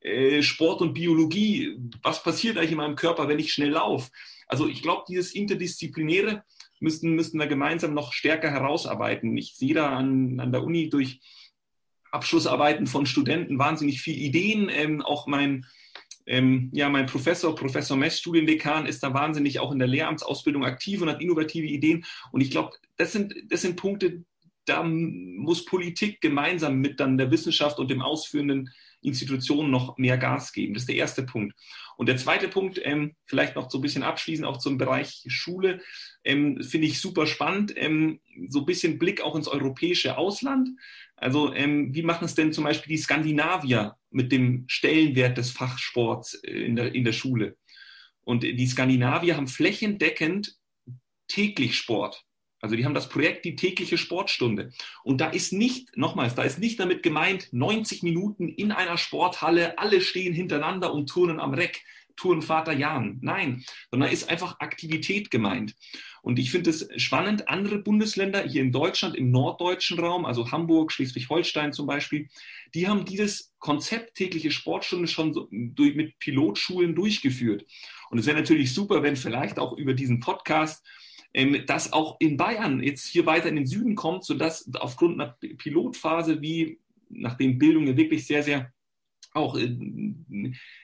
[0.00, 4.10] Äh, Sport und Biologie, was passiert eigentlich in meinem Körper, wenn ich schnell laufe?
[4.46, 6.44] Also ich glaube, dieses Interdisziplinäre
[6.80, 9.36] müssten, müssten wir gemeinsam noch stärker herausarbeiten.
[9.36, 11.20] Ich sehe da an, an der Uni durch
[12.10, 14.68] Abschlussarbeiten von Studenten wahnsinnig viele Ideen.
[14.70, 15.66] Ähm, auch mein,
[16.26, 21.02] ähm, ja, mein Professor, Professor Mess, Studiendekan, ist da wahnsinnig auch in der Lehramtsausbildung aktiv
[21.02, 22.04] und hat innovative Ideen.
[22.32, 24.24] Und ich glaube, das sind, das sind Punkte,
[24.68, 30.52] da muss Politik gemeinsam mit dann der Wissenschaft und dem ausführenden Institutionen noch mehr Gas
[30.52, 30.74] geben.
[30.74, 31.54] Das ist der erste Punkt.
[31.96, 35.80] Und der zweite Punkt, ähm, vielleicht noch so ein bisschen abschließend auch zum Bereich Schule,
[36.24, 37.72] ähm, finde ich super spannend.
[37.76, 40.68] Ähm, so ein bisschen Blick auch ins europäische Ausland.
[41.16, 46.34] Also ähm, wie machen es denn zum Beispiel die Skandinavier mit dem Stellenwert des Fachsports
[46.34, 47.56] in der, in der Schule?
[48.20, 50.56] Und die Skandinavier haben flächendeckend
[51.28, 52.24] täglich Sport.
[52.60, 54.72] Also die haben das Projekt die tägliche Sportstunde.
[55.04, 59.78] Und da ist nicht, nochmals, da ist nicht damit gemeint, 90 Minuten in einer Sporthalle,
[59.78, 61.82] alle stehen hintereinander und turnen am Reck,
[62.16, 63.18] Tourenvater Jan.
[63.22, 65.76] Nein, sondern da ist einfach Aktivität gemeint.
[66.20, 70.92] Und ich finde es spannend, andere Bundesländer hier in Deutschland, im norddeutschen Raum, also Hamburg,
[70.92, 72.28] Schleswig-Holstein zum Beispiel,
[72.74, 77.64] die haben dieses Konzept tägliche Sportstunde schon so durch, mit Pilotschulen durchgeführt.
[78.10, 80.84] Und es wäre natürlich super, wenn vielleicht auch über diesen Podcast
[81.34, 85.36] ähm, das auch in Bayern jetzt hier weiter in den Süden kommt, sodass aufgrund einer
[85.58, 86.78] Pilotphase, wie
[87.10, 88.72] nachdem Bildung ja wirklich sehr, sehr
[89.38, 89.76] auch äh,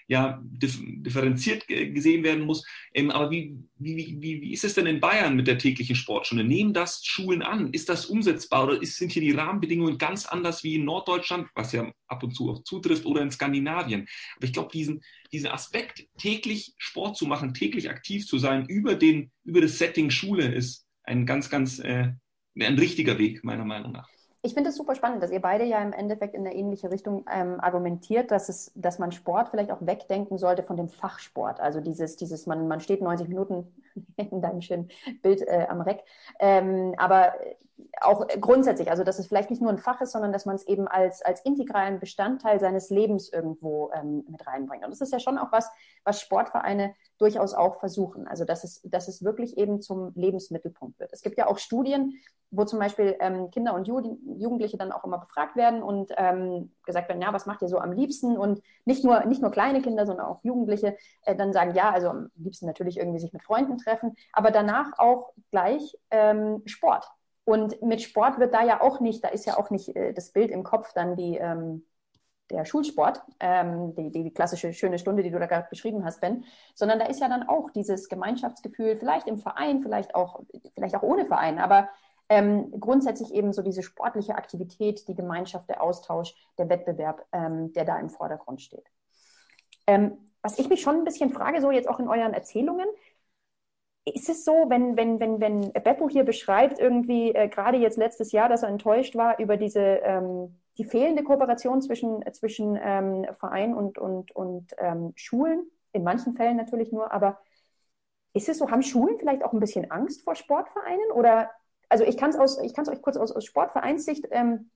[0.07, 2.67] ja, differenziert gesehen werden muss.
[2.93, 6.45] Ähm, aber wie, wie, wie, wie ist es denn in Bayern mit der täglichen Sportstunde?
[6.45, 7.73] Nehmen das Schulen an?
[7.73, 11.91] Ist das umsetzbar oder sind hier die Rahmenbedingungen ganz anders wie in Norddeutschland, was ja
[12.07, 14.07] ab und zu auch zutrifft, oder in Skandinavien?
[14.37, 18.95] Aber ich glaube, diesen, diesen Aspekt, täglich Sport zu machen, täglich aktiv zu sein über,
[18.95, 22.13] den, über das Setting Schule ist ein ganz, ganz äh,
[22.59, 24.09] ein richtiger Weg, meiner Meinung nach.
[24.45, 27.25] Ich finde es super spannend, dass ihr beide ja im Endeffekt in eine ähnliche Richtung
[27.33, 31.61] ähm, argumentiert, dass es, dass man Sport vielleicht auch wegdenken sollte von dem Fachsport.
[31.61, 33.75] Also dieses, dieses, man, man steht 90 Minuten
[34.17, 34.91] in deinem schönen
[35.23, 36.05] Bild äh, am Reck.
[36.41, 37.33] Ähm, aber
[38.01, 40.67] auch grundsätzlich, also dass es vielleicht nicht nur ein Fach ist, sondern dass man es
[40.67, 44.85] eben als, als integralen Bestandteil seines Lebens irgendwo ähm, mit reinbringt.
[44.85, 45.71] Und das ist ja schon auch was,
[46.05, 48.29] was Sportvereine durchaus auch versuchen.
[48.29, 51.13] Also dass es, dass es wirklich eben zum Lebensmittelpunkt wird.
[51.13, 52.15] Es gibt ja auch Studien,
[52.51, 57.09] wo zum Beispiel ähm, Kinder und Jugendliche dann auch immer befragt werden und ähm, gesagt
[57.09, 58.37] werden, ja, was macht ihr so am liebsten?
[58.37, 62.09] Und nicht nur, nicht nur kleine Kinder, sondern auch Jugendliche äh, dann sagen, ja, also
[62.09, 67.11] am liebsten natürlich irgendwie sich mit Freunden treffen, aber danach auch gleich ähm, Sport.
[67.45, 70.33] Und mit Sport wird da ja auch nicht, da ist ja auch nicht äh, das
[70.33, 71.85] Bild im Kopf dann die, ähm,
[72.51, 76.45] der Schulsport, ähm, die, die klassische schöne Stunde, die du da gerade beschrieben hast, Ben,
[76.75, 80.41] sondern da ist ja dann auch dieses Gemeinschaftsgefühl, vielleicht im Verein, vielleicht auch,
[80.75, 81.89] vielleicht auch ohne Verein, aber
[82.29, 87.85] ähm, grundsätzlich eben so diese sportliche Aktivität, die Gemeinschaft, der Austausch, der Wettbewerb, ähm, der
[87.85, 88.87] da im Vordergrund steht.
[89.87, 92.87] Ähm, was ich mich schon ein bisschen frage, so jetzt auch in euren Erzählungen,
[94.05, 98.33] ist es so, wenn, wenn, wenn, wenn Beppo hier beschreibt, irgendwie äh, gerade jetzt letztes
[98.33, 103.75] Jahr, dass er enttäuscht war über diese ähm, die fehlende Kooperation zwischen, zwischen ähm, Verein
[103.75, 107.39] und, und, und ähm, Schulen, in manchen Fällen natürlich nur, aber
[108.33, 111.51] ist es so, haben Schulen vielleicht auch ein bisschen Angst vor Sportvereinen oder
[111.89, 114.71] also ich kann es aus, ich kann es euch kurz aus, aus Sportvereinssicht, ähm,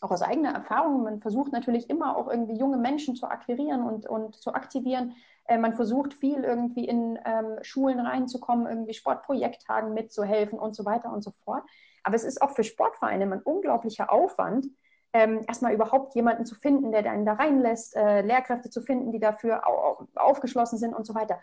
[0.00, 4.08] auch aus eigener Erfahrung, man versucht natürlich immer auch irgendwie junge Menschen zu akquirieren und,
[4.08, 5.14] und zu aktivieren.
[5.50, 11.12] Äh, man versucht viel irgendwie in ähm, Schulen reinzukommen, irgendwie Sportprojekttagen mitzuhelfen und so weiter
[11.12, 11.64] und so fort.
[12.04, 14.66] Aber es ist auch für Sportvereine ein unglaublicher Aufwand,
[15.12, 19.18] ähm, erstmal überhaupt jemanden zu finden, der einen da reinlässt, äh, Lehrkräfte zu finden, die
[19.18, 21.40] dafür au aufgeschlossen sind und so weiter.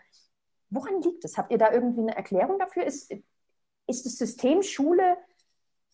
[0.70, 1.36] Woran liegt es?
[1.36, 2.84] Habt ihr da irgendwie eine Erklärung dafür?
[2.84, 3.12] Ist,
[3.86, 5.18] ist das System Schule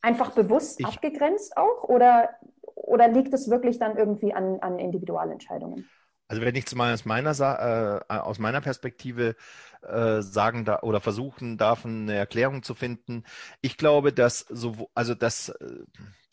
[0.03, 2.31] einfach bewusst ich, abgegrenzt auch oder,
[2.77, 5.89] oder liegt es wirklich dann irgendwie an, an Individualentscheidungen?
[6.29, 9.37] Also wenn ich mal aus meiner, äh, aus meiner Perspektive
[9.83, 13.25] äh, sagen da oder versuchen darf, eine Erklärung zu finden,
[13.61, 15.85] ich glaube, dass so, also dass äh,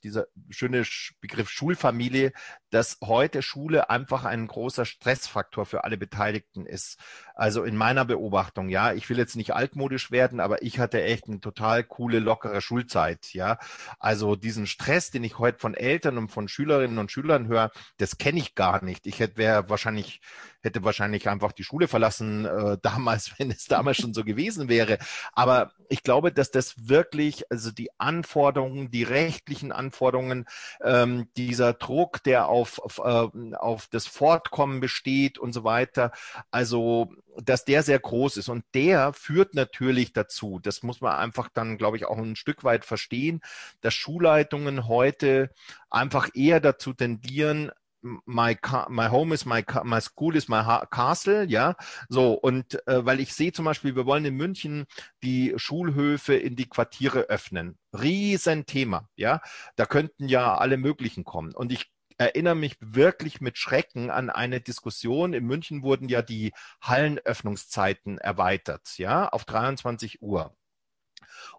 [0.04, 0.84] dieser schöne
[1.20, 2.32] Begriff Schulfamilie,
[2.72, 6.98] dass heute Schule einfach ein großer Stressfaktor für alle Beteiligten ist.
[7.36, 11.28] Also in meiner Beobachtung, ja, ich will jetzt nicht altmodisch werden, aber ich hatte echt
[11.28, 13.60] eine total coole, lockere Schulzeit, ja.
[14.00, 18.18] Also diesen Stress, den ich heute von Eltern und von Schülerinnen und Schülern höre, das
[18.18, 19.06] kenne ich gar nicht.
[19.06, 20.22] Ich hätte wäre wahrscheinlich
[20.64, 24.98] hätte wahrscheinlich einfach die Schule verlassen äh, damals, wenn es damals schon so gewesen wäre.
[25.34, 30.46] Aber ich glaube, dass das wirklich, also die Anforderungen, die rechtlichen Anforderungen,
[30.84, 36.12] ähm, dieser Druck, der auf, auf, äh, auf das Fortkommen besteht und so weiter,
[36.52, 38.50] also dass der sehr groß ist.
[38.50, 42.64] Und der führt natürlich dazu, das muss man einfach dann, glaube ich, auch ein Stück
[42.64, 43.42] weit verstehen,
[43.82, 45.52] dass Schulleitungen heute
[45.90, 47.72] einfach eher dazu tendieren,
[48.02, 48.58] my
[48.90, 51.76] my home is my my school is my castle, ja.
[52.10, 54.86] So und äh, weil ich sehe zum Beispiel, wir wollen in München
[55.24, 57.78] die Schulhöfe in die Quartiere öffnen.
[57.94, 59.42] Riesenthema, ja.
[59.76, 61.54] Da könnten ja alle möglichen kommen.
[61.54, 65.34] Und ich erinnere mich wirklich mit Schrecken an eine Diskussion.
[65.34, 70.56] In München wurden ja die Hallenöffnungszeiten erweitert, ja, auf 23 Uhr.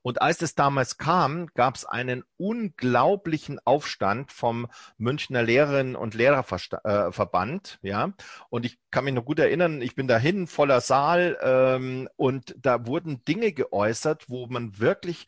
[0.03, 7.79] Und als es damals kam, gab es einen unglaublichen Aufstand vom Münchner Lehrerinnen und Lehrerverband,
[7.83, 8.13] äh, ja.
[8.49, 12.87] Und ich kann mich noch gut erinnern, ich bin dahin, voller Saal, ähm, und da
[12.87, 15.27] wurden Dinge geäußert, wo man wirklich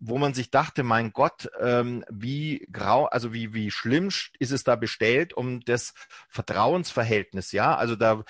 [0.00, 4.08] wo man sich dachte, mein Gott, ähm, wie grau, also wie, wie schlimm
[4.38, 5.92] ist es da bestellt um das
[6.28, 7.76] Vertrauensverhältnis, ja?
[7.76, 8.24] Also da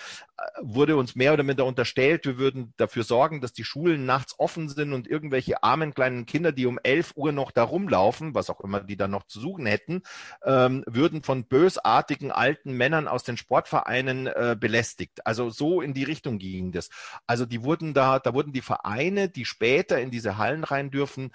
[0.60, 4.68] wurde uns mehr oder minder unterstellt, wir würden dafür sorgen, dass die Schulen nachts offen
[4.68, 8.60] sind und irgendwelche armen kleinen Kinder, die um 11 Uhr noch da rumlaufen, was auch
[8.60, 10.02] immer die da noch zu suchen hätten,
[10.44, 15.26] ähm, würden von bösartigen alten Männern aus den Sportvereinen äh, belästigt.
[15.26, 16.90] Also so in die Richtung ging das.
[17.26, 21.32] Also die wurden da, da wurden die Vereine, die später in diese Hallen rein dürfen,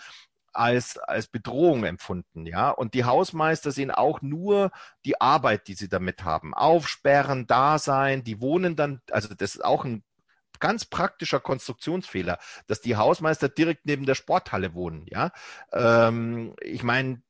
[0.56, 2.70] als, als Bedrohung empfunden, ja.
[2.70, 4.72] Und die Hausmeister sehen auch nur
[5.06, 6.54] die Arbeit, die sie damit haben.
[6.54, 10.04] Aufsperren, da sein, die wohnen dann, also das ist auch ein
[10.60, 15.32] ganz praktischer Konstruktionsfehler, dass die Hausmeister direkt neben der Sporthalle wohnen, ja.
[15.74, 17.22] Ähm, ich meine,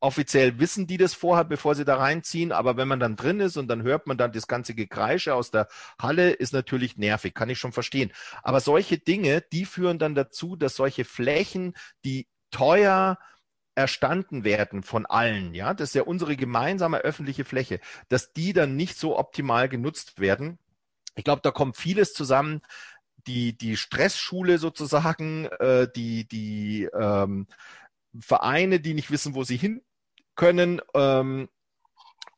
[0.00, 3.56] offiziell wissen die das vorher, bevor sie da reinziehen, aber wenn man dann drin ist
[3.56, 5.68] und dann hört man dann das ganze Gekreische aus der
[6.00, 8.12] Halle, ist natürlich nervig, kann ich schon verstehen.
[8.42, 13.18] Aber solche Dinge, die führen dann dazu, dass solche Flächen, die teuer
[13.74, 18.76] erstanden werden von allen, ja, das ist ja unsere gemeinsame öffentliche Fläche, dass die dann
[18.76, 20.58] nicht so optimal genutzt werden.
[21.16, 22.62] Ich glaube, da kommt vieles zusammen.
[23.26, 27.46] Die, die Stressschule sozusagen, äh, die, die ähm,
[28.20, 29.82] Vereine, die nicht wissen, wo sie hin
[30.36, 31.48] können, ähm,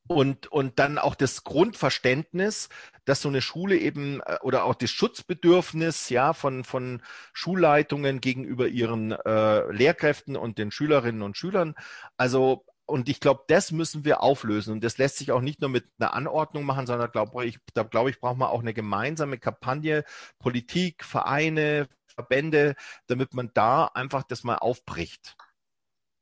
[0.09, 2.69] und, und dann auch das Grundverständnis,
[3.05, 8.69] dass so eine Schule eben äh, oder auch das Schutzbedürfnis ja von, von Schulleitungen gegenüber
[8.69, 11.75] ihren äh, Lehrkräften und den Schülerinnen und Schülern.
[12.17, 14.73] Also und ich glaube, das müssen wir auflösen.
[14.73, 17.83] Und das lässt sich auch nicht nur mit einer Anordnung machen, sondern glaube ich, da
[17.83, 20.05] glaube ich, braucht man auch eine gemeinsame Kampagne,
[20.39, 22.77] Politik, Vereine, Verbände,
[23.09, 25.37] damit man da einfach das mal aufbricht.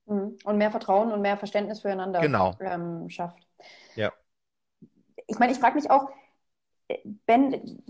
[0.06, 0.36] Mhm.
[0.44, 2.56] Und mehr Vertrauen und mehr Verständnis füreinander genau.
[2.60, 3.46] ähm, schafft.
[5.26, 6.08] Ich meine, ich frage mich auch,
[7.26, 7.82] Ben,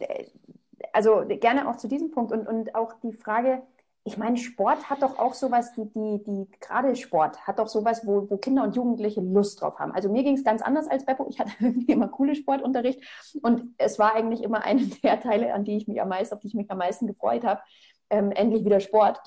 [0.93, 3.63] also gerne auch zu diesem Punkt und, und auch die Frage,
[4.07, 8.07] ich meine, Sport hat doch auch sowas, die, die, die gerade Sport hat doch sowas,
[8.07, 9.93] wo, wo Kinder und Jugendliche Lust drauf haben.
[9.93, 11.27] Also mir ging es ganz anders als Beppo.
[11.31, 13.01] Ich hatte irgendwie immer coole Sportunterricht
[13.43, 16.41] und es war eigentlich immer eine der Teile, an die ich mich am meisten, auf
[16.41, 17.63] die ich mich am meisten gefreut habe.
[18.11, 19.19] Ähm, endlich wieder Sport.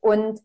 [0.00, 0.42] Und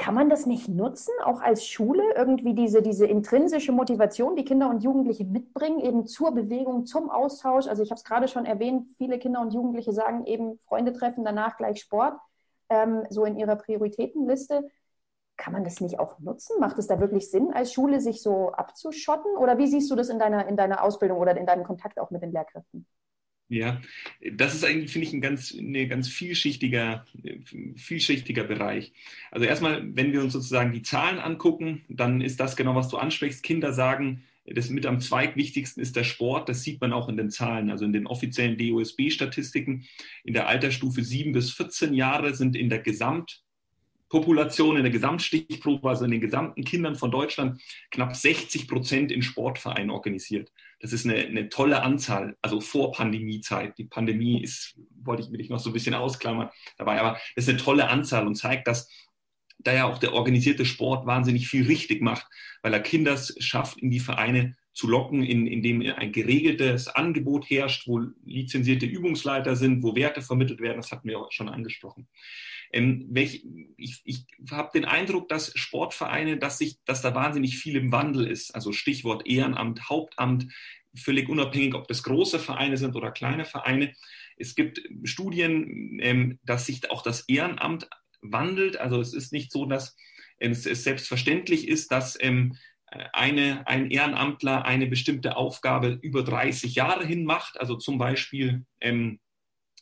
[0.00, 4.70] kann man das nicht nutzen, auch als Schule, irgendwie diese, diese intrinsische Motivation, die Kinder
[4.70, 7.66] und Jugendliche mitbringen, eben zur Bewegung, zum Austausch?
[7.66, 11.22] Also ich habe es gerade schon erwähnt, viele Kinder und Jugendliche sagen eben, Freunde treffen,
[11.22, 12.18] danach gleich Sport,
[12.70, 14.70] ähm, so in ihrer Prioritätenliste.
[15.36, 16.58] Kann man das nicht auch nutzen?
[16.60, 19.36] Macht es da wirklich Sinn, als Schule sich so abzuschotten?
[19.36, 22.10] Oder wie siehst du das in deiner, in deiner Ausbildung oder in deinem Kontakt auch
[22.10, 22.86] mit den Lehrkräften?
[23.50, 23.80] Ja,
[24.32, 27.04] das ist eigentlich, finde ich, ein ganz, ein ganz vielschichtiger,
[27.74, 28.92] vielschichtiger Bereich.
[29.32, 32.96] Also erstmal, wenn wir uns sozusagen die Zahlen angucken, dann ist das genau, was du
[32.96, 33.42] ansprichst.
[33.42, 36.48] Kinder sagen, das mit am zweitwichtigsten ist der Sport.
[36.48, 39.84] Das sieht man auch in den Zahlen, also in den offiziellen DOSB-Statistiken.
[40.22, 43.42] In der Altersstufe 7 bis 14 Jahre sind in der Gesamt
[44.10, 49.22] Population in der Gesamtstichprobe, also in den gesamten Kindern von Deutschland, knapp 60 Prozent in
[49.22, 50.52] Sportvereinen organisiert.
[50.80, 53.78] Das ist eine, eine tolle Anzahl, also vor Pandemiezeit.
[53.78, 57.44] Die Pandemie ist, wollte ich, will ich noch so ein bisschen ausklammern dabei, aber das
[57.44, 58.90] ist eine tolle Anzahl und zeigt, dass
[59.58, 62.26] da ja auch der organisierte Sport wahnsinnig viel richtig macht,
[62.62, 67.48] weil er Kinder schafft, in die Vereine zu locken, in, in dem ein geregeltes Angebot
[67.50, 70.78] herrscht, wo lizenzierte Übungsleiter sind, wo Werte vermittelt werden.
[70.78, 72.08] Das hatten wir auch schon angesprochen.
[72.72, 73.44] Ähm, welch,
[73.76, 78.26] ich ich habe den Eindruck, dass Sportvereine, dass, sich, dass da wahnsinnig viel im Wandel
[78.26, 78.54] ist.
[78.54, 80.46] Also Stichwort Ehrenamt, Hauptamt,
[80.94, 83.92] völlig unabhängig, ob das große Vereine sind oder kleine Vereine.
[84.36, 87.88] Es gibt Studien, ähm, dass sich auch das Ehrenamt
[88.22, 88.76] wandelt.
[88.76, 89.96] Also es ist nicht so, dass
[90.38, 92.56] ähm, es, es selbstverständlich ist, dass ähm,
[93.12, 97.60] eine, ein Ehrenamtler eine bestimmte Aufgabe über 30 Jahre hin macht.
[97.60, 99.20] Also zum Beispiel ähm,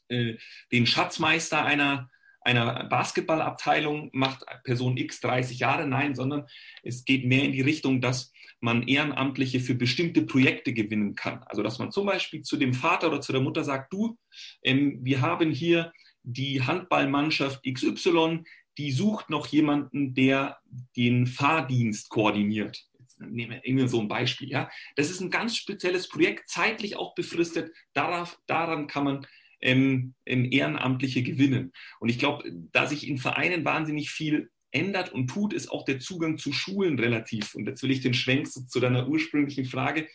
[0.08, 0.36] äh,
[0.72, 2.10] den Schatzmeister einer
[2.48, 6.46] einer Basketballabteilung macht Person X 30 Jahre, nein, sondern
[6.82, 11.42] es geht mehr in die Richtung, dass man Ehrenamtliche für bestimmte Projekte gewinnen kann.
[11.44, 14.18] Also dass man zum Beispiel zu dem Vater oder zu der Mutter sagt, du,
[14.62, 18.44] ähm, wir haben hier die Handballmannschaft XY,
[18.78, 20.58] die sucht noch jemanden, der
[20.96, 22.84] den Fahrdienst koordiniert.
[22.98, 24.48] Jetzt nehmen wir irgendwie so ein Beispiel.
[24.48, 24.70] Ja?
[24.96, 27.72] Das ist ein ganz spezielles Projekt, zeitlich auch befristet.
[27.92, 29.26] Darauf, daran kann man
[29.60, 31.72] ähm, Ehrenamtliche gewinnen.
[32.00, 35.98] Und ich glaube, da sich in Vereinen wahnsinnig viel ändert und tut, ist auch der
[35.98, 37.54] Zugang zu Schulen relativ.
[37.54, 40.08] Und jetzt will ich den Schwenk zu deiner ursprünglichen Frage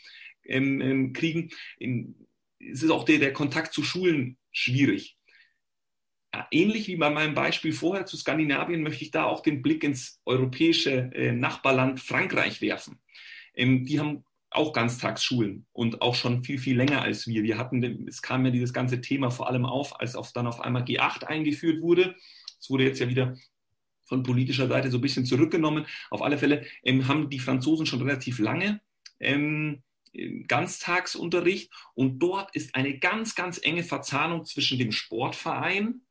[0.46, 1.50] ähm, ähm, kriegen.
[1.78, 2.28] In,
[2.60, 5.18] es ist auch der, der Kontakt zu Schulen schwierig.
[6.50, 10.20] Ähnlich wie bei meinem Beispiel vorher zu Skandinavien möchte ich da auch den Blick ins
[10.26, 13.00] europäische äh, Nachbarland Frankreich werfen.
[13.54, 14.24] Ähm, die haben
[14.56, 17.44] auch Ganztagsschulen und auch schon viel, viel länger als wir.
[17.44, 20.62] Wir hatten, es kam ja dieses ganze Thema vor allem auf, als auf, dann auf
[20.62, 22.16] einmal G8 eingeführt wurde.
[22.60, 23.36] Es wurde jetzt ja wieder
[24.06, 25.86] von politischer Seite so ein bisschen zurückgenommen.
[26.10, 28.82] Auf alle Fälle ähm, haben die Franzosen schon relativ lange
[29.20, 29.82] ähm,
[30.48, 36.02] Ganztagsunterricht und dort ist eine ganz, ganz enge Verzahnung zwischen dem Sportverein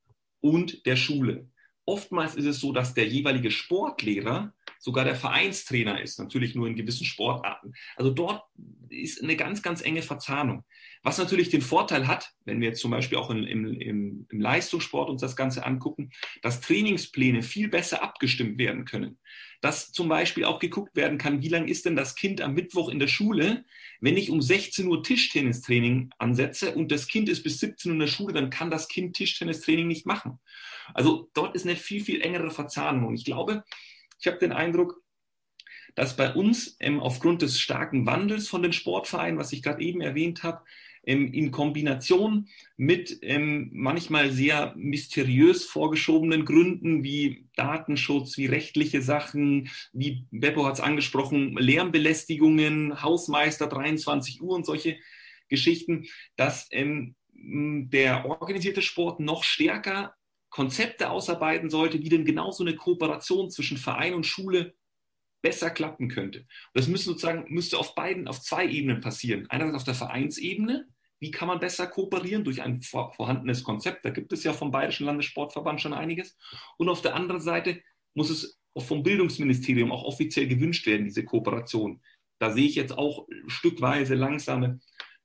[0.41, 1.49] und der Schule.
[1.85, 4.53] Oftmals ist es so, dass der jeweilige Sportlehrer
[4.83, 7.73] sogar der Vereinstrainer ist, natürlich nur in gewissen Sportarten.
[7.95, 8.43] Also dort
[8.89, 10.65] ist eine ganz, ganz enge Verzahnung.
[11.05, 15.09] Was natürlich den Vorteil hat, wenn wir jetzt zum Beispiel auch im, im, im Leistungssport
[15.09, 16.11] uns das Ganze angucken,
[16.43, 19.19] dass Trainingspläne viel besser abgestimmt werden können.
[19.61, 22.89] Dass zum Beispiel auch geguckt werden kann, wie lang ist denn das Kind am Mittwoch
[22.89, 23.65] in der Schule?
[24.01, 28.01] Wenn ich um 16 Uhr Tischtennistraining ansetze und das Kind ist bis 17 Uhr in
[28.01, 30.41] der Schule, dann kann das Kind Tischtennistraining nicht machen.
[30.93, 33.07] Also dort ist eine viel, viel engere Verzahnung.
[33.07, 33.63] Und ich glaube,
[34.23, 35.03] ich habe den Eindruck,
[35.97, 40.01] dass bei uns ähm, aufgrund des starken Wandels von den Sportvereinen, was ich gerade eben
[40.01, 40.63] erwähnt habe,
[41.05, 49.69] ähm, in Kombination mit ähm, manchmal sehr mysteriös vorgeschobenen Gründen wie Datenschutz, wie rechtliche Sachen,
[49.93, 54.99] wie Beppo hat es angesprochen, Lärmbelästigungen, Hausmeister 23 Uhr und solche
[55.49, 56.07] Geschichten,
[56.37, 60.15] dass ähm, der organisierte Sport noch stärker
[60.53, 64.75] Konzepte ausarbeiten sollte, wie denn genau so eine Kooperation zwischen Verein und Schule
[65.41, 66.41] besser klappen könnte.
[66.41, 69.47] Und das müsste sozusagen, müsste auf beiden, auf zwei Ebenen passieren.
[69.49, 70.87] Einerseits auf der Vereinsebene,
[71.21, 74.05] wie kann man besser kooperieren durch ein vorhandenes Konzept?
[74.05, 76.37] Da gibt es ja vom Bayerischen Landessportverband schon einiges.
[76.77, 82.03] Und auf der anderen Seite muss es vom Bildungsministerium auch offiziell gewünscht werden, diese Kooperation.
[82.39, 84.81] Da sehe ich jetzt auch stückweise langsame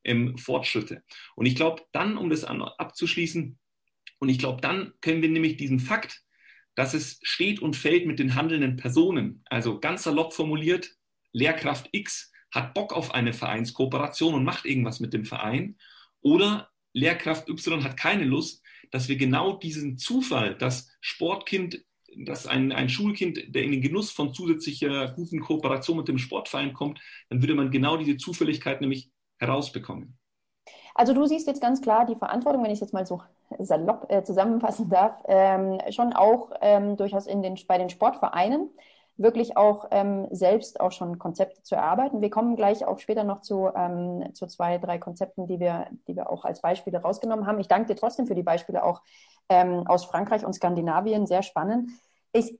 [0.05, 1.03] ähm, Fortschritte.
[1.35, 3.59] Und ich glaube, dann, um das an, abzuschließen,
[4.19, 6.23] und ich glaube, dann können wir nämlich diesen Fakt,
[6.75, 10.91] dass es steht und fällt mit den handelnden Personen, also ganz salopp formuliert,
[11.31, 15.77] Lehrkraft X hat Bock auf eine Vereinskooperation und macht irgendwas mit dem Verein,
[16.21, 21.83] oder Lehrkraft Y hat keine Lust, dass wir genau diesen Zufall, dass Sportkind,
[22.25, 26.73] dass ein, ein Schulkind, der in den Genuss von zusätzlicher guten Kooperation mit dem Sportverein
[26.73, 26.99] kommt,
[27.29, 30.17] dann würde man genau diese Zufälligkeit nämlich herausbekommen.
[30.95, 33.21] Also du siehst jetzt ganz klar die Verantwortung, wenn ich es jetzt mal so
[33.59, 38.69] salopp äh, zusammenfassen darf, ähm, schon auch ähm, durchaus in den, bei den Sportvereinen
[39.17, 42.21] wirklich auch ähm, selbst auch schon Konzepte zu erarbeiten.
[42.21, 46.15] Wir kommen gleich auch später noch zu, ähm, zu zwei, drei Konzepten, die wir, die
[46.15, 47.59] wir auch als Beispiele rausgenommen haben.
[47.59, 49.01] Ich danke dir trotzdem für die Beispiele auch
[49.49, 51.89] ähm, aus Frankreich und Skandinavien, sehr spannend.
[52.31, 52.59] Ich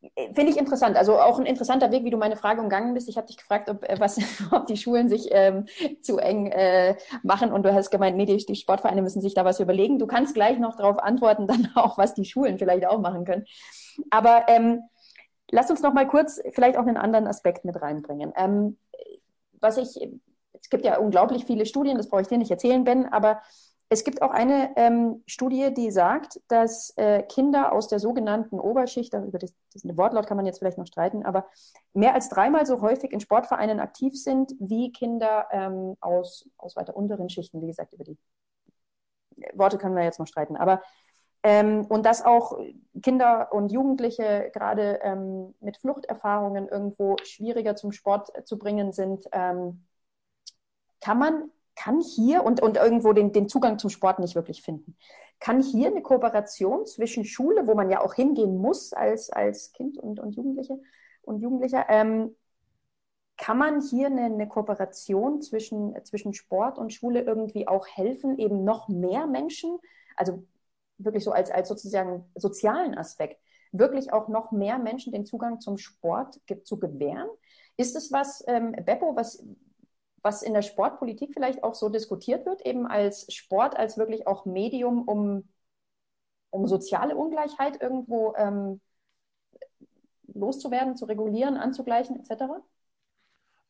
[0.00, 0.96] Finde ich interessant.
[0.96, 3.08] Also auch ein interessanter Weg, wie du meine Frage umgangen bist.
[3.08, 4.18] Ich habe dich gefragt, ob, äh, was,
[4.52, 5.66] ob die Schulen sich ähm,
[6.02, 9.44] zu eng äh, machen und du hast gemeint, nee, die, die, Sportvereine müssen sich da
[9.44, 9.98] was überlegen.
[9.98, 13.44] Du kannst gleich noch darauf antworten, dann auch, was die Schulen vielleicht auch machen können.
[14.10, 14.82] Aber ähm,
[15.50, 18.32] lass uns noch mal kurz vielleicht auch einen anderen Aspekt mit reinbringen.
[18.36, 18.78] Ähm,
[19.60, 19.98] was ich,
[20.52, 23.42] es gibt ja unglaublich viele Studien, das brauche ich dir nicht erzählen, Ben, aber
[23.90, 29.14] es gibt auch eine ähm, Studie, die sagt, dass äh, Kinder aus der sogenannten Oberschicht,
[29.14, 31.46] über das, das Wortlaut kann man jetzt vielleicht noch streiten, aber
[31.94, 36.96] mehr als dreimal so häufig in Sportvereinen aktiv sind wie Kinder ähm, aus, aus weiter
[36.96, 37.62] unteren Schichten.
[37.62, 38.18] Wie gesagt, über die
[39.54, 40.56] Worte können wir jetzt noch streiten.
[40.56, 40.82] Aber
[41.42, 42.58] ähm, und dass auch
[43.00, 49.24] Kinder und Jugendliche gerade ähm, mit Fluchterfahrungen irgendwo schwieriger zum Sport zu bringen sind.
[49.32, 49.84] Ähm,
[51.00, 54.96] kann man kann hier und, und irgendwo den, den Zugang zum Sport nicht wirklich finden.
[55.38, 59.96] Kann hier eine Kooperation zwischen Schule, wo man ja auch hingehen muss als, als Kind
[59.96, 60.80] und, und Jugendliche
[61.22, 62.34] und Jugendlicher, ähm,
[63.36, 68.64] kann man hier eine, eine Kooperation zwischen, zwischen Sport und Schule irgendwie auch helfen, eben
[68.64, 69.78] noch mehr Menschen,
[70.16, 70.44] also
[70.96, 75.78] wirklich so als, als sozusagen sozialen Aspekt, wirklich auch noch mehr Menschen den Zugang zum
[75.78, 77.28] Sport zu gewähren?
[77.76, 79.44] Ist es was, ähm, Beppo, was,
[80.22, 84.44] was in der Sportpolitik vielleicht auch so diskutiert wird, eben als Sport, als wirklich auch
[84.44, 85.48] Medium, um,
[86.50, 88.80] um soziale Ungleichheit irgendwo ähm,
[90.34, 92.44] loszuwerden, zu regulieren, anzugleichen etc.?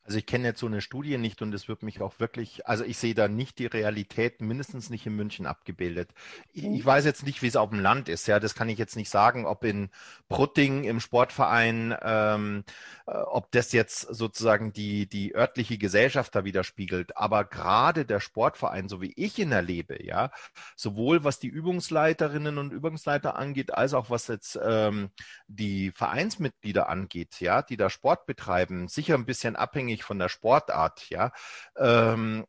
[0.08, 2.82] Also ich kenne jetzt so eine Studie nicht und es wird mich auch wirklich, also
[2.82, 6.08] ich sehe da nicht die Realität, mindestens nicht in München abgebildet.
[6.54, 8.78] Ich, ich weiß jetzt nicht, wie es auf dem Land ist, ja, das kann ich
[8.78, 9.90] jetzt nicht sagen, ob in
[10.30, 12.64] Brutting im Sportverein, ähm,
[13.06, 17.18] äh, ob das jetzt sozusagen die, die örtliche Gesellschaft da widerspiegelt.
[17.18, 20.30] Aber gerade der Sportverein, so wie ich ihn erlebe, ja,
[20.74, 25.10] sowohl was die Übungsleiterinnen und Übungsleiter angeht, als auch was jetzt ähm,
[25.48, 30.28] die Vereinsmitglieder angeht, ja, die da Sport betreiben, sicher ein bisschen abhängig unabhängig von der
[30.28, 31.32] Sportart, ja.
[31.76, 32.46] Ähm,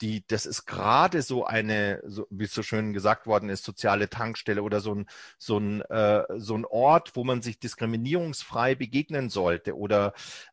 [0.00, 4.08] die, das ist gerade so eine, so, wie es so schön gesagt worden ist, soziale
[4.08, 5.06] Tankstelle oder so ein,
[5.38, 10.12] so ein, äh, so ein Ort, wo man sich diskriminierungsfrei begegnen sollte oder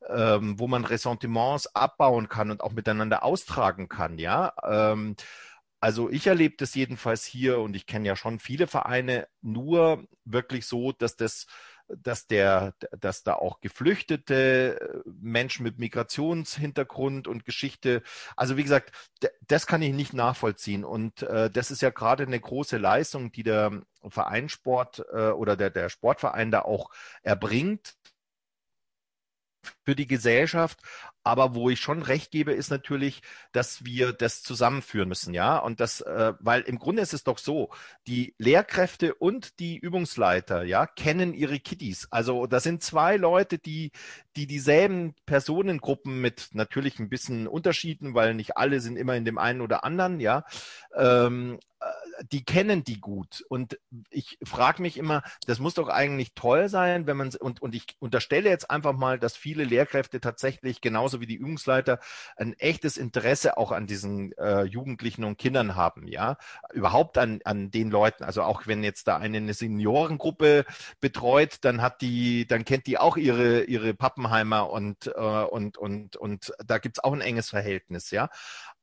[0.09, 4.53] ähm, wo man Ressentiments abbauen kann und auch miteinander austragen kann, ja.
[4.63, 5.15] Ähm,
[5.79, 10.65] also ich erlebe das jedenfalls hier und ich kenne ja schon viele Vereine nur wirklich
[10.65, 11.45] so, dass das
[11.87, 18.01] dass der, dass da auch geflüchtete äh, Menschen mit Migrationshintergrund und Geschichte,
[18.35, 18.91] also wie gesagt,
[19.47, 20.83] das kann ich nicht nachvollziehen.
[20.83, 25.69] Und äh, das ist ja gerade eine große Leistung, die der Vereinssport äh, oder der,
[25.69, 26.89] der Sportverein da auch
[27.23, 27.95] erbringt
[29.83, 30.79] für die Gesellschaft.
[31.23, 35.57] Aber wo ich schon recht gebe, ist natürlich, dass wir das zusammenführen müssen, ja.
[35.57, 37.71] Und das, äh, weil im Grunde ist es doch so,
[38.05, 42.07] die Lehrkräfte und die Übungsleiter, ja, kennen ihre Kiddies.
[42.11, 43.91] Also da sind zwei Leute, die,
[44.35, 49.39] die dieselben Personengruppen mit natürlich ein bisschen Unterschieden, weil nicht alle sind immer in dem
[49.39, 50.45] einen oder anderen, ja.
[50.95, 51.59] Ähm,
[52.31, 53.43] die kennen die gut.
[53.49, 57.75] Und ich frage mich immer, das muss doch eigentlich toll sein, wenn man und, und
[57.75, 61.99] ich unterstelle jetzt einfach mal, dass viele Lehrkräfte tatsächlich genauso wie die Übungsleiter
[62.37, 66.37] ein echtes Interesse auch an diesen äh, Jugendlichen und Kindern haben, ja.
[66.73, 68.23] Überhaupt an, an den Leuten.
[68.23, 70.65] Also auch wenn jetzt da eine, eine Seniorengruppe
[70.99, 76.15] betreut, dann hat die, dann kennt die auch ihre, ihre Pappenheimer und, äh, und, und,
[76.15, 78.29] und da gibt's auch ein enges Verhältnis, ja.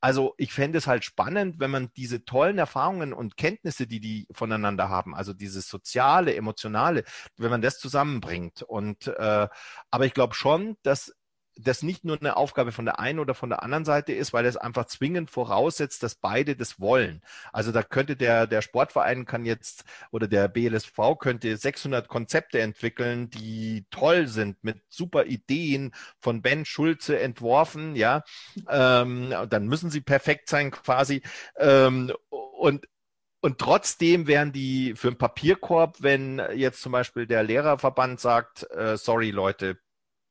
[0.03, 4.26] Also ich fände es halt spannend, wenn man diese tollen Erfahrungen und Kenntnisse, die die
[4.32, 7.05] voneinander haben, also dieses soziale, emotionale,
[7.36, 8.62] wenn man das zusammenbringt.
[8.62, 9.48] Und äh,
[9.92, 11.14] aber ich glaube schon, dass
[11.57, 14.46] das nicht nur eine Aufgabe von der einen oder von der anderen Seite ist, weil
[14.46, 17.22] es einfach zwingend voraussetzt, dass beide das wollen.
[17.53, 23.30] Also da könnte der, der Sportverein kann jetzt oder der BLSV könnte 600 Konzepte entwickeln,
[23.30, 28.24] die toll sind, mit super Ideen von Ben Schulze entworfen, ja.
[28.68, 31.22] Ähm, dann müssen sie perfekt sein quasi.
[31.59, 32.86] Ähm, und
[33.44, 38.96] und trotzdem wären die für einen Papierkorb, wenn jetzt zum Beispiel der Lehrerverband sagt, äh,
[38.96, 39.78] sorry Leute,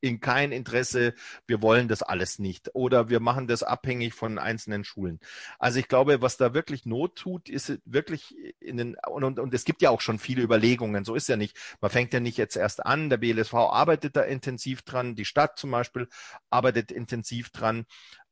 [0.02, 1.14] in kein Interesse,
[1.48, 5.20] wir wollen das alles nicht oder wir machen das abhängig von einzelnen Schulen.
[5.60, 9.54] Also ich glaube, was da wirklich Not tut, ist wirklich in den, und, und, und
[9.54, 12.38] es gibt ja auch schon viele Überlegungen, so ist ja nicht, man fängt ja nicht
[12.38, 16.08] jetzt erst an, der BLSV arbeitet da intensiv dran, die Stadt zum Beispiel
[16.50, 17.86] arbeitet intensiv dran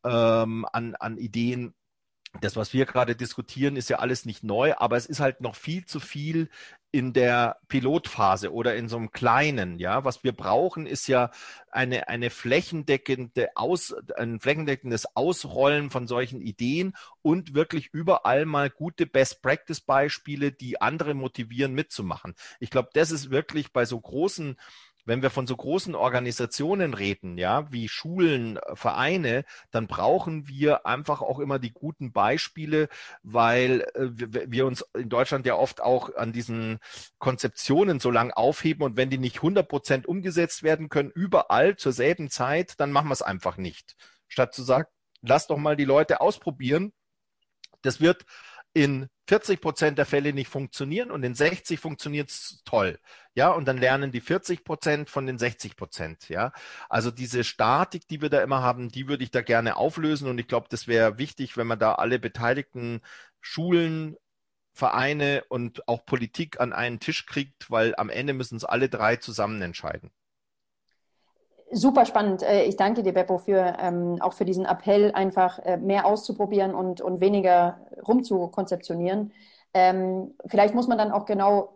[0.03, 1.73] ähm, an, an Ideen,
[2.41, 5.55] das, was wir gerade diskutieren, ist ja alles nicht neu, aber es ist halt noch
[5.55, 6.49] viel zu viel
[6.91, 10.03] in der Pilotphase oder in so einem kleinen, ja.
[10.05, 11.31] Was wir brauchen, ist ja
[11.71, 19.05] eine, eine flächendeckende Aus, ein flächendeckendes Ausrollen von solchen Ideen und wirklich überall mal gute
[19.05, 22.35] Best Practice Beispiele, die andere motivieren, mitzumachen.
[22.59, 24.55] Ich glaube, das ist wirklich bei so großen
[25.09, 31.21] wenn wir von so großen Organisationen reden, ja, wie Schulen, Vereine, dann brauchen wir einfach
[31.23, 32.89] auch immer die guten Beispiele,
[33.23, 34.09] weil äh,
[34.51, 36.77] wir uns in Deutschland ja oft auch an diesen
[37.17, 41.91] Konzeptionen so lang aufheben und wenn die nicht 100 Prozent umgesetzt werden können, überall zur
[41.91, 43.95] selben Zeit, dann machen wir es einfach nicht.
[44.27, 44.85] Statt zu sagen,
[45.21, 46.93] lass doch mal die Leute ausprobieren.
[47.81, 48.25] Das wird
[48.73, 52.99] in 40 Prozent der Fälle nicht funktionieren und in 60 funktioniert es toll.
[53.35, 56.29] Ja, und dann lernen die 40 Prozent von den 60 Prozent.
[56.29, 56.51] Ja,
[56.89, 60.39] also diese Statik, die wir da immer haben, die würde ich da gerne auflösen und
[60.39, 63.01] ich glaube, das wäre wichtig, wenn man da alle beteiligten
[63.39, 64.17] Schulen,
[64.73, 69.17] Vereine und auch Politik an einen Tisch kriegt, weil am Ende müssen es alle drei
[69.17, 70.11] zusammen entscheiden.
[71.71, 72.41] Super spannend.
[72.41, 76.73] Äh, ich danke dir, Beppo, für ähm, auch für diesen Appell, einfach äh, mehr auszuprobieren
[76.73, 79.33] und, und weniger rumzukonzeptionieren.
[79.73, 81.75] Ähm, vielleicht muss man dann auch genau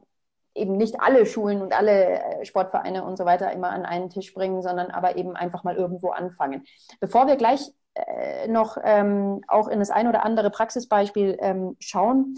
[0.56, 4.34] eben nicht alle Schulen und alle äh, Sportvereine und so weiter immer an einen Tisch
[4.34, 6.64] bringen, sondern aber eben einfach mal irgendwo anfangen.
[7.00, 12.36] Bevor wir gleich äh, noch ähm, auch in das ein oder andere Praxisbeispiel ähm, schauen,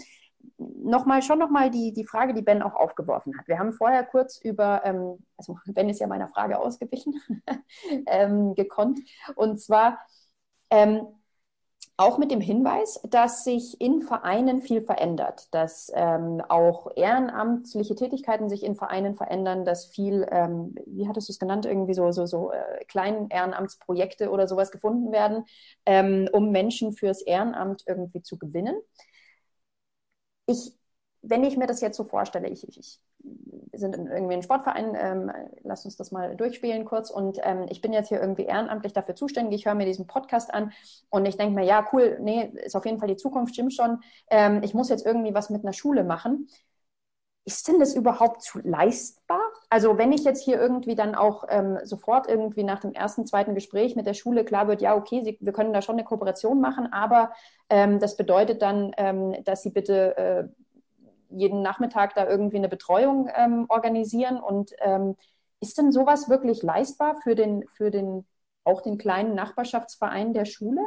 [0.58, 3.48] nochmal, schon nochmal die, die Frage, die Ben auch aufgeworfen hat.
[3.48, 7.20] Wir haben vorher kurz über, ähm, also Ben ist ja meiner Frage ausgewichen,
[8.06, 9.00] ähm, gekonnt.
[9.34, 9.98] Und zwar
[10.70, 11.06] ähm,
[11.98, 18.50] auch mit dem Hinweis, dass sich in Vereinen viel verändert, dass ähm, auch ehrenamtliche Tätigkeiten
[18.50, 22.26] sich in Vereinen verändern, dass viel, ähm, wie hattest du es genannt, irgendwie so, so,
[22.26, 25.44] so äh, kleinen Ehrenamtsprojekte oder sowas gefunden werden,
[25.86, 28.76] ähm, um Menschen fürs Ehrenamt irgendwie zu gewinnen
[30.46, 30.72] ich,
[31.22, 33.00] wenn ich mir das jetzt so vorstelle, ich, ich, ich
[33.70, 35.30] wir sind in irgendwie ein Sportverein, ähm,
[35.62, 39.14] lass uns das mal durchspielen kurz und ähm, ich bin jetzt hier irgendwie ehrenamtlich dafür
[39.14, 40.72] zuständig, ich höre mir diesen Podcast an
[41.10, 44.00] und ich denke mir, ja, cool, nee, ist auf jeden Fall die Zukunft, stimmt schon,
[44.30, 46.48] ähm, ich muss jetzt irgendwie was mit einer Schule machen.
[47.44, 49.40] Ist denn das überhaupt leistbar?
[49.68, 53.54] Also wenn ich jetzt hier irgendwie dann auch ähm, sofort irgendwie nach dem ersten, zweiten
[53.54, 56.60] Gespräch mit der Schule klar wird, ja, okay, Sie, wir können da schon eine Kooperation
[56.60, 57.32] machen, aber
[57.68, 60.48] ähm, das bedeutet dann, ähm, dass Sie bitte äh,
[61.30, 64.38] jeden Nachmittag da irgendwie eine Betreuung ähm, organisieren.
[64.38, 65.16] Und ähm,
[65.60, 68.26] ist denn sowas wirklich leistbar für den, für den,
[68.64, 70.80] auch den kleinen Nachbarschaftsverein der Schule?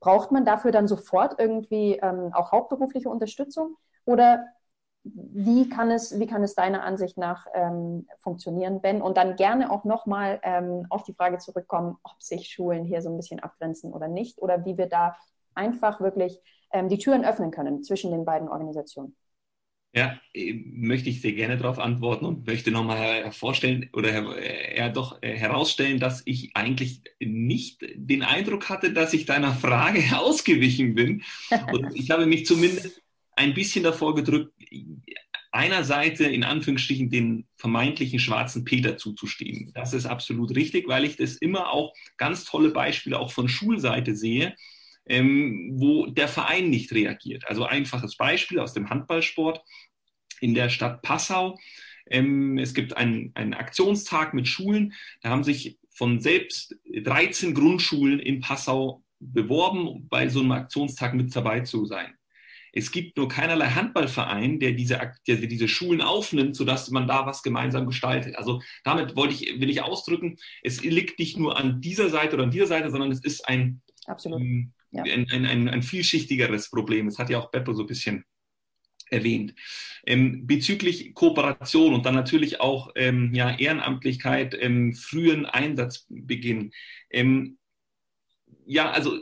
[0.00, 3.76] Braucht man dafür dann sofort irgendwie ähm, auch hauptberufliche Unterstützung?
[4.04, 4.44] Oder
[5.04, 9.02] wie kann es, wie kann es deiner Ansicht nach ähm, funktionieren, Ben?
[9.02, 13.10] Und dann gerne auch nochmal ähm, auf die Frage zurückkommen, ob sich Schulen hier so
[13.10, 15.16] ein bisschen abgrenzen oder nicht, oder wie wir da
[15.54, 16.40] einfach wirklich
[16.72, 19.14] ähm, die Türen öffnen können zwischen den beiden Organisationen.
[19.94, 25.22] Ja, äh, möchte ich sehr gerne darauf antworten und möchte nochmal hervorstellen oder eher doch
[25.22, 31.22] äh, herausstellen, dass ich eigentlich nicht den Eindruck hatte, dass ich deiner Frage ausgewichen bin.
[31.70, 33.03] Und ich habe mich zumindest
[33.36, 34.52] ein bisschen davor gedrückt,
[35.54, 39.70] einer Seite in Anführungsstrichen den vermeintlichen schwarzen Peter zuzustehen.
[39.72, 44.16] Das ist absolut richtig, weil ich das immer auch ganz tolle Beispiele auch von Schulseite
[44.16, 44.56] sehe,
[45.06, 47.46] ähm, wo der Verein nicht reagiert.
[47.46, 49.62] Also einfaches Beispiel aus dem Handballsport
[50.40, 51.56] in der Stadt Passau.
[52.10, 54.92] Ähm, es gibt einen, einen Aktionstag mit Schulen.
[55.22, 61.34] Da haben sich von selbst 13 Grundschulen in Passau beworben, bei so einem Aktionstag mit
[61.34, 62.14] dabei zu sein.
[62.76, 67.42] Es gibt nur keinerlei Handballverein, der diese, der diese Schulen aufnimmt, sodass man da was
[67.42, 68.36] gemeinsam gestaltet.
[68.36, 72.44] Also damit wollte ich, will ich ausdrücken, es liegt nicht nur an dieser Seite oder
[72.44, 73.80] an dieser Seite, sondern es ist ein,
[74.26, 75.04] ähm, ja.
[75.04, 77.06] ein, ein, ein, ein, vielschichtigeres Problem.
[77.06, 78.24] Das hat ja auch Beppo so ein bisschen
[79.08, 79.54] erwähnt.
[80.04, 86.72] Ähm, bezüglich Kooperation und dann natürlich auch ähm, ja, Ehrenamtlichkeit, ähm, frühen Einsatzbeginn.
[87.10, 87.58] Ähm,
[88.66, 89.20] ja, also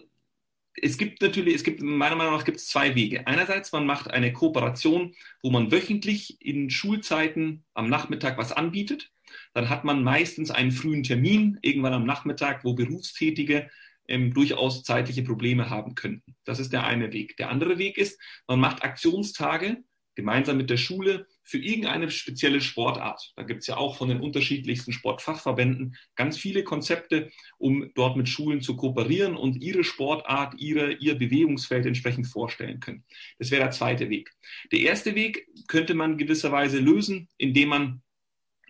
[0.81, 3.27] es gibt natürlich, es gibt meiner Meinung nach gibt es zwei Wege.
[3.27, 9.11] Einerseits, man macht eine Kooperation, wo man wöchentlich in Schulzeiten am Nachmittag was anbietet.
[9.55, 13.71] Dann hat man meistens einen frühen Termin, irgendwann am Nachmittag, wo Berufstätige
[14.09, 16.37] ähm, durchaus zeitliche Probleme haben könnten.
[16.45, 17.37] Das ist der eine Weg.
[17.37, 19.79] Der andere Weg ist, man macht Aktionstage
[20.15, 23.31] gemeinsam mit der Schule für irgendeine spezielle Sportart.
[23.37, 28.27] Da gibt es ja auch von den unterschiedlichsten Sportfachverbänden ganz viele Konzepte, um dort mit
[28.31, 33.05] Schulen zu kooperieren und ihre Sportart, ihre, ihr Bewegungsfeld entsprechend vorstellen können.
[33.39, 34.33] Das wäre der zweite Weg.
[34.73, 38.03] Der erste Weg könnte man gewisserweise lösen, indem man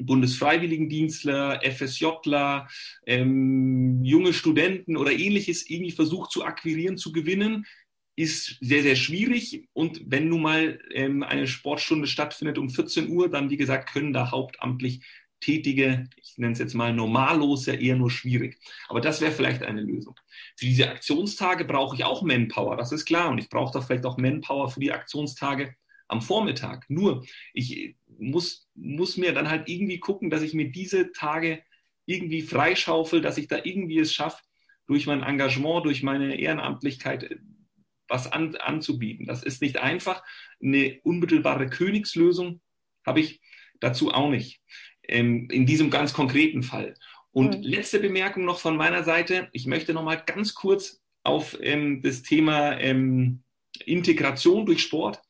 [0.00, 2.66] Bundesfreiwilligendienstler, FSJler,
[3.06, 7.64] ähm, junge Studenten oder ähnliches irgendwie versucht zu akquirieren, zu gewinnen,
[8.16, 9.68] ist sehr, sehr schwierig.
[9.72, 14.12] Und wenn nun mal ähm, eine Sportstunde stattfindet um 14 Uhr, dann, wie gesagt, können
[14.12, 15.02] da hauptamtlich
[15.40, 18.58] Tätige, ich nenne es jetzt mal normallos, ja eher nur schwierig.
[18.88, 20.14] Aber das wäre vielleicht eine Lösung.
[20.56, 23.30] Für diese Aktionstage brauche ich auch Manpower, das ist klar.
[23.30, 25.74] Und ich brauche da vielleicht auch Manpower für die Aktionstage
[26.08, 26.88] am Vormittag.
[26.88, 31.62] Nur, ich muss, muss mir dann halt irgendwie gucken, dass ich mir diese Tage
[32.06, 34.42] irgendwie freischaufel, dass ich da irgendwie es schaffe,
[34.86, 37.36] durch mein Engagement, durch meine Ehrenamtlichkeit äh,
[38.12, 39.26] was an, anzubieten.
[39.26, 40.22] Das ist nicht einfach.
[40.62, 42.60] Eine unmittelbare Königslösung
[43.06, 43.40] habe ich
[43.80, 44.60] dazu auch nicht.
[45.08, 46.94] Ähm, in diesem ganz konkreten Fall.
[47.32, 47.62] Und mhm.
[47.64, 49.48] letzte Bemerkung noch von meiner Seite.
[49.52, 53.42] Ich möchte noch mal ganz kurz auf ähm, das Thema ähm,
[53.86, 55.20] Integration durch Sport.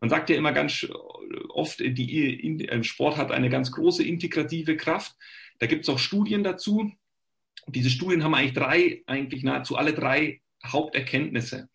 [0.00, 0.86] Man sagt ja immer ganz
[1.50, 5.12] oft, die in, äh, Sport hat eine ganz große integrative Kraft.
[5.58, 6.90] Da gibt es auch Studien dazu.
[7.68, 11.68] Diese Studien haben eigentlich drei, eigentlich nahezu alle drei Haupterkenntnisse.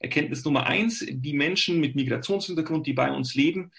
[0.00, 3.72] Erkenntnis Nummer eins, die Menschen mit Migrationshintergrund, die bei uns leben,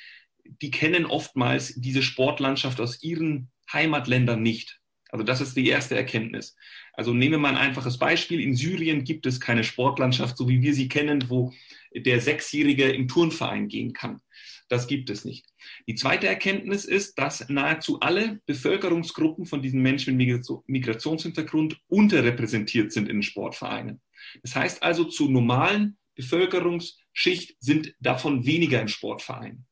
[0.61, 4.79] die kennen oftmals diese Sportlandschaft aus ihren Heimatländern nicht.
[5.11, 6.55] Also das ist die erste Erkenntnis.
[6.93, 8.39] Also nehmen wir mal ein einfaches Beispiel.
[8.41, 11.51] In Syrien gibt es keine Sportlandschaft, so wie wir sie kennen, wo
[11.95, 14.21] der Sechsjährige im Turnverein gehen kann.
[14.67, 15.47] Das gibt es nicht.
[15.87, 23.09] Die zweite Erkenntnis ist, dass nahezu alle Bevölkerungsgruppen von diesen Menschen mit Migrationshintergrund unterrepräsentiert sind
[23.09, 23.99] in Sportvereinen.
[24.43, 29.65] Das heißt also, zur normalen Bevölkerungsschicht sind davon weniger im Sportverein.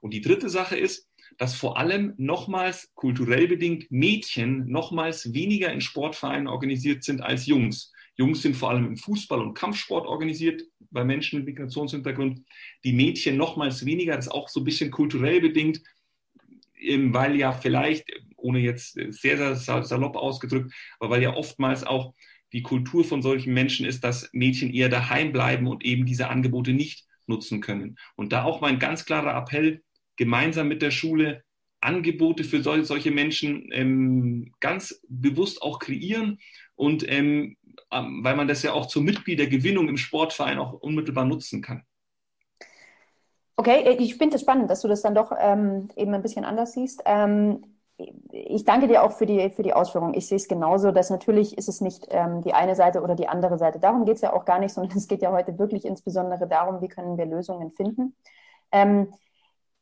[0.00, 5.80] Und die dritte Sache ist, dass vor allem nochmals kulturell bedingt Mädchen nochmals weniger in
[5.80, 7.92] Sportvereinen organisiert sind als Jungs.
[8.16, 12.40] Jungs sind vor allem im Fußball und Kampfsport organisiert, bei Menschen mit Migrationshintergrund.
[12.82, 15.82] Die Mädchen nochmals weniger, das ist auch so ein bisschen kulturell bedingt,
[16.74, 22.12] weil ja vielleicht, ohne jetzt sehr, sehr salopp ausgedrückt, aber weil ja oftmals auch
[22.52, 26.72] die Kultur von solchen Menschen ist, dass Mädchen eher daheim bleiben und eben diese Angebote
[26.72, 27.96] nicht nutzen können.
[28.16, 29.82] Und da auch mein ganz klarer Appell,
[30.16, 31.42] gemeinsam mit der Schule
[31.80, 36.38] Angebote für solche Menschen ähm, ganz bewusst auch kreieren
[36.76, 37.56] und ähm,
[37.90, 41.82] weil man das ja auch zur Mitgliedergewinnung im Sportverein auch unmittelbar nutzen kann.
[43.56, 46.44] Okay, äh, ich finde es spannend, dass du das dann doch ähm, eben ein bisschen
[46.44, 47.02] anders siehst.
[47.04, 47.64] Ähm,
[48.30, 50.14] ich danke dir auch für die, für die Ausführung.
[50.14, 53.28] Ich sehe es genauso, dass natürlich ist es nicht ähm, die eine Seite oder die
[53.28, 53.78] andere Seite.
[53.78, 56.80] Darum geht es ja auch gar nicht, sondern es geht ja heute wirklich insbesondere darum,
[56.80, 58.14] wie können wir Lösungen finden.
[58.70, 59.12] Ähm,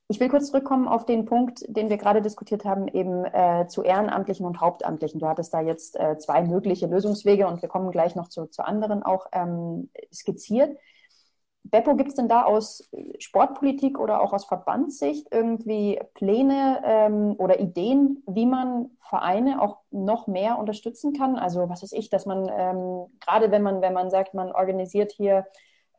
[0.08, 3.84] ich will kurz zurückkommen auf den Punkt, den wir gerade diskutiert haben, eben äh, zu
[3.84, 5.20] Ehrenamtlichen und Hauptamtlichen.
[5.20, 8.64] Du hattest da jetzt äh, zwei mögliche Lösungswege und wir kommen gleich noch zu, zu
[8.64, 10.76] anderen auch ähm, skizziert.
[11.62, 17.60] Beppo, gibt es denn da aus Sportpolitik oder auch aus Verbandssicht irgendwie Pläne ähm, oder
[17.60, 21.36] Ideen, wie man Vereine auch noch mehr unterstützen kann?
[21.36, 25.12] Also was weiß ich, dass man ähm, gerade wenn man, wenn man sagt, man organisiert
[25.12, 25.46] hier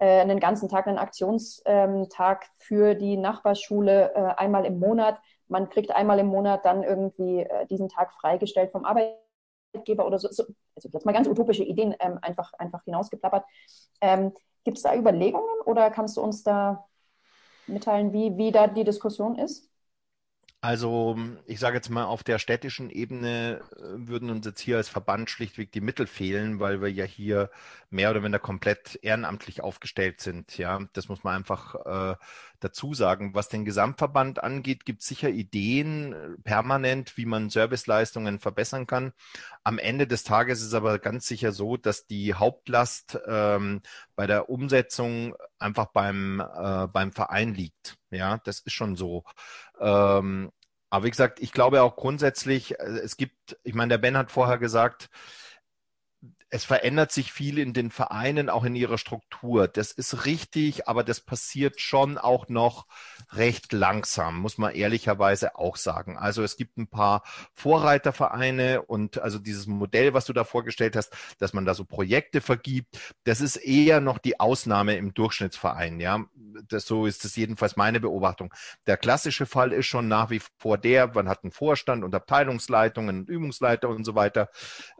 [0.01, 5.20] äh, einen ganzen Tag, einen Aktionstag ähm, für die Nachbarschule äh, einmal im Monat.
[5.47, 10.28] Man kriegt einmal im Monat dann irgendwie äh, diesen Tag freigestellt vom Arbeitgeber oder so.
[10.32, 10.43] so
[10.76, 13.45] also jetzt mal ganz utopische Ideen ähm, einfach, einfach hinausgeplappert.
[14.01, 14.34] Ähm,
[14.64, 16.88] Gibt es da Überlegungen oder kannst du uns da
[17.68, 19.70] mitteilen, wie, wie da die Diskussion ist?
[20.64, 24.89] Also ich sage jetzt mal, auf der städtischen Ebene äh, würden uns jetzt hier als
[24.89, 27.49] Verband schlichtweg die Mittel fehlen, weil wir ja hier
[27.89, 30.59] mehr oder weniger komplett ehrenamtlich aufgestellt sind.
[30.59, 32.16] Ja, das muss man einfach äh,
[32.59, 33.34] dazu sagen.
[33.34, 39.14] Was den Gesamtverband angeht, gibt es sicher Ideen äh, permanent, wie man Serviceleistungen verbessern kann.
[39.64, 43.82] Am Ende des Tages ist es aber ganz sicher so, dass die Hauptlast ähm,
[44.16, 47.97] bei der Umsetzung einfach beim, äh, beim Verein liegt.
[48.12, 49.24] Ja, das ist schon so.
[49.82, 50.51] Ähm,
[50.89, 54.32] aber wie gesagt, ich glaube auch grundsätzlich, äh, es gibt, ich meine, der Ben hat
[54.32, 55.09] vorher gesagt,
[56.53, 59.69] es verändert sich viel in den Vereinen, auch in ihrer Struktur.
[59.69, 62.88] Das ist richtig, aber das passiert schon auch noch
[63.32, 66.17] recht langsam, muss man ehrlicherweise auch sagen.
[66.17, 67.23] Also es gibt ein paar
[67.53, 72.41] Vorreitervereine und also dieses Modell, was du da vorgestellt hast, dass man da so Projekte
[72.41, 76.01] vergibt, das ist eher noch die Ausnahme im Durchschnittsverein.
[76.01, 76.25] Ja,
[76.74, 78.53] das, so ist es jedenfalls meine Beobachtung.
[78.88, 83.26] Der klassische Fall ist schon nach wie vor der, man hat einen Vorstand und Abteilungsleitungen,
[83.26, 84.49] Übungsleiter und so weiter.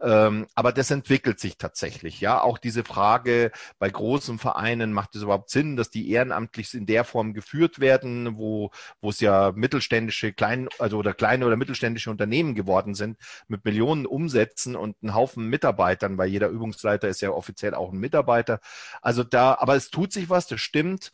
[0.00, 2.20] Ähm, aber das entwickelt sich tatsächlich.
[2.20, 6.86] Ja, auch diese Frage bei großen Vereinen, macht es überhaupt Sinn, dass die ehrenamtlich in
[6.86, 8.70] der Form geführt werden, wo,
[9.00, 13.18] wo es ja mittelständische, klein, also oder kleine oder mittelständische Unternehmen geworden sind,
[13.48, 17.98] mit Millionen Umsätzen und einen Haufen Mitarbeitern, weil jeder Übungsleiter ist ja offiziell auch ein
[17.98, 18.60] Mitarbeiter.
[19.00, 21.12] Also da, aber es tut sich was, das stimmt.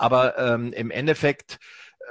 [0.00, 1.58] Aber ähm, im Endeffekt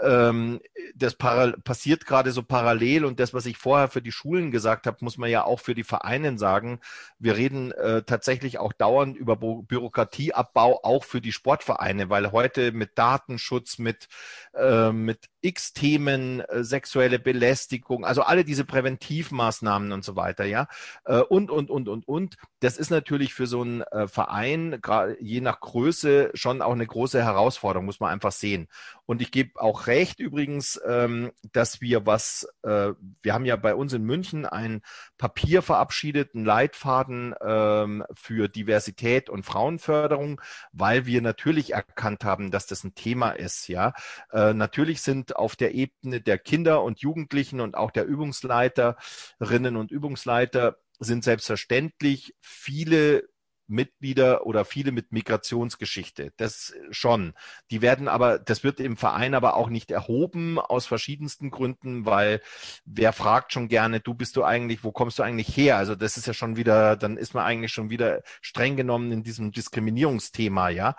[0.01, 0.61] ähm,
[0.95, 4.97] das passiert gerade so parallel und das, was ich vorher für die Schulen gesagt habe,
[5.01, 6.79] muss man ja auch für die Vereine sagen.
[7.17, 12.71] Wir reden äh, tatsächlich auch dauernd über Bü Bürokratieabbau auch für die Sportvereine, weil heute
[12.71, 14.07] mit Datenschutz, mit,
[14.53, 20.67] äh, mit x Themen, äh, sexuelle Belästigung, also alle diese Präventivmaßnahmen und so weiter, ja,
[21.05, 22.37] äh, und, und, und, und, und.
[22.59, 24.81] Das ist natürlich für so einen äh, Verein,
[25.19, 28.67] je nach Größe, schon auch eine große Herausforderung, muss man einfach sehen.
[29.05, 33.73] Und ich gebe auch recht übrigens, ähm, dass wir was, äh, wir haben ja bei
[33.73, 34.81] uns in München ein
[35.17, 40.41] Papier verabschiedet, einen Leitfaden ähm, für Diversität und Frauenförderung,
[40.73, 43.93] weil wir natürlich erkannt haben, dass das ein Thema ist, ja.
[44.31, 45.01] Äh, natürlich
[45.35, 52.35] auf der Ebene der Kinder und Jugendlichen und auch der Übungsleiterinnen und Übungsleiter sind selbstverständlich
[52.41, 53.29] viele
[53.69, 56.33] Mitglieder oder viele mit Migrationsgeschichte.
[56.37, 57.33] Das schon.
[57.69, 62.41] Die werden aber, das wird im Verein aber auch nicht erhoben aus verschiedensten Gründen, weil
[62.85, 65.77] wer fragt schon gerne, du bist du eigentlich, wo kommst du eigentlich her?
[65.77, 69.23] Also das ist ja schon wieder, dann ist man eigentlich schon wieder streng genommen in
[69.23, 70.95] diesem Diskriminierungsthema, ja.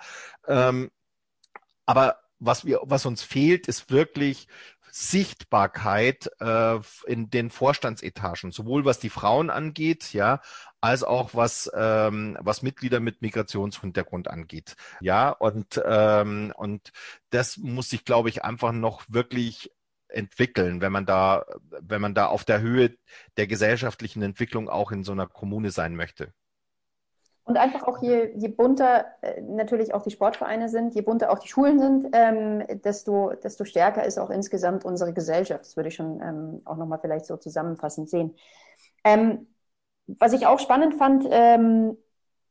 [0.47, 0.91] Ähm,
[1.85, 4.47] aber was wir, was uns fehlt, ist wirklich
[4.91, 10.41] Sichtbarkeit äh, in den Vorstandsetagen, sowohl was die Frauen angeht, ja,
[10.81, 16.91] als auch was ähm, was Mitglieder mit Migrationshintergrund angeht, ja, und ähm, und
[17.29, 19.71] das muss sich, glaube ich, einfach noch wirklich
[20.09, 21.45] entwickeln, wenn man da
[21.79, 22.97] wenn man da auf der Höhe
[23.37, 26.33] der gesellschaftlichen Entwicklung auch in so einer Kommune sein möchte.
[27.43, 31.39] Und einfach auch je, je bunter äh, natürlich auch die Sportvereine sind, je bunter auch
[31.39, 35.65] die Schulen sind, ähm, desto, desto stärker ist auch insgesamt unsere Gesellschaft.
[35.65, 38.35] Das würde ich schon ähm, auch nochmal vielleicht so zusammenfassend sehen.
[39.03, 39.47] Ähm,
[40.07, 41.97] was ich auch spannend fand, ähm,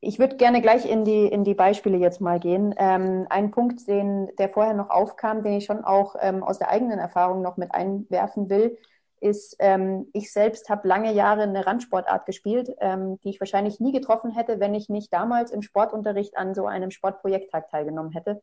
[0.00, 2.74] ich würde gerne gleich in die, in die Beispiele jetzt mal gehen.
[2.78, 6.70] Ähm, ein Punkt, den, der vorher noch aufkam, den ich schon auch ähm, aus der
[6.70, 8.78] eigenen Erfahrung noch mit einwerfen will,
[9.20, 13.92] ist, ähm, ich selbst habe lange Jahre eine Randsportart gespielt, ähm, die ich wahrscheinlich nie
[13.92, 18.42] getroffen hätte, wenn ich nicht damals im Sportunterricht an so einem Sportprojekttag teilgenommen hätte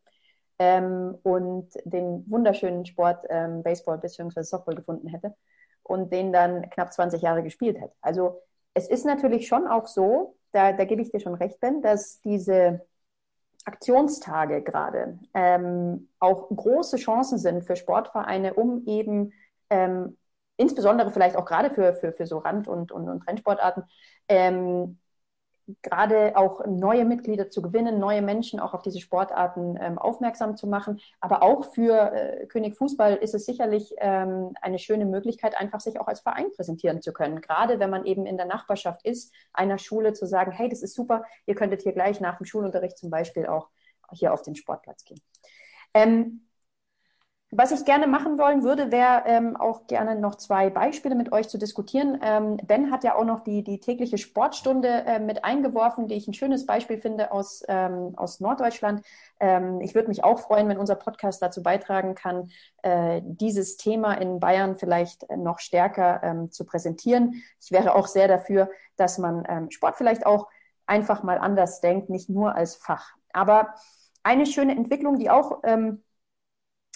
[0.58, 4.42] ähm, und den wunderschönen Sport ähm, Baseball bzw.
[4.42, 5.34] Softball gefunden hätte
[5.82, 7.94] und den dann knapp 20 Jahre gespielt hätte.
[8.00, 8.40] Also
[8.74, 12.20] es ist natürlich schon auch so, da, da gebe ich dir schon recht, Ben, dass
[12.20, 12.86] diese
[13.64, 19.32] Aktionstage gerade ähm, auch große Chancen sind für Sportvereine, um eben
[19.70, 20.16] ähm,
[20.58, 23.84] insbesondere vielleicht auch gerade für, für, für so Rand- und, und, und Rennsportarten,
[24.28, 24.98] ähm,
[25.82, 30.66] gerade auch neue Mitglieder zu gewinnen, neue Menschen auch auf diese Sportarten ähm, aufmerksam zu
[30.66, 31.00] machen.
[31.20, 36.00] Aber auch für äh, König Fußball ist es sicherlich ähm, eine schöne Möglichkeit, einfach sich
[36.00, 37.40] auch als Verein präsentieren zu können.
[37.40, 40.94] Gerade wenn man eben in der Nachbarschaft ist, einer Schule zu sagen, hey, das ist
[40.94, 43.68] super, ihr könntet hier gleich nach dem Schulunterricht zum Beispiel auch
[44.12, 45.20] hier auf den Sportplatz gehen.
[45.92, 46.47] Ähm,
[47.50, 51.48] was ich gerne machen wollen würde, wäre ähm, auch gerne noch zwei Beispiele mit euch
[51.48, 52.18] zu diskutieren.
[52.22, 56.28] Ähm, ben hat ja auch noch die, die tägliche Sportstunde äh, mit eingeworfen, die ich
[56.28, 59.02] ein schönes Beispiel finde aus, ähm, aus Norddeutschland.
[59.40, 62.50] Ähm, ich würde mich auch freuen, wenn unser Podcast dazu beitragen kann,
[62.82, 67.42] äh, dieses Thema in Bayern vielleicht noch stärker ähm, zu präsentieren.
[67.62, 70.48] Ich wäre auch sehr dafür, dass man ähm, Sport vielleicht auch
[70.86, 73.14] einfach mal anders denkt, nicht nur als Fach.
[73.32, 73.74] Aber
[74.22, 76.02] eine schöne Entwicklung, die auch ähm,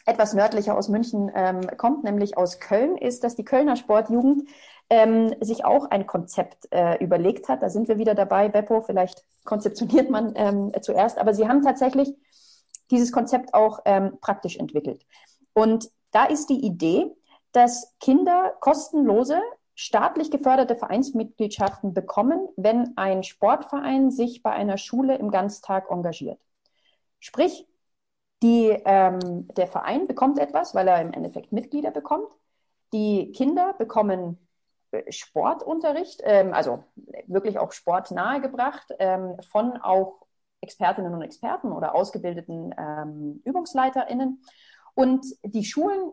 [0.06, 4.48] etwas nördlicher aus München ähm, kommt, nämlich aus Köln, ist, dass die Kölner Sportjugend
[4.90, 7.62] ähm, sich auch ein Konzept äh, überlegt hat.
[7.62, 8.48] Da sind wir wieder dabei.
[8.48, 12.14] Beppo, vielleicht konzeptioniert man ähm, zuerst, aber sie haben tatsächlich
[12.90, 15.06] dieses Konzept auch ähm, praktisch entwickelt.
[15.54, 17.10] Und da ist die Idee,
[17.52, 19.40] dass Kinder kostenlose
[19.74, 26.38] staatlich geförderte Vereinsmitgliedschaften bekommen, wenn ein Sportverein sich bei einer Schule im Ganztag engagiert.
[27.18, 27.66] Sprich,
[28.42, 32.32] die, ähm, der Verein bekommt etwas, weil er im Endeffekt Mitglieder bekommt.
[32.92, 34.48] Die Kinder bekommen
[34.90, 36.84] äh, Sportunterricht, ähm, also
[37.26, 40.26] wirklich auch Sport nahegebracht ähm, von auch
[40.60, 44.42] Expertinnen und Experten oder ausgebildeten ähm, ÜbungsleiterInnen.
[44.94, 46.12] Und die Schulen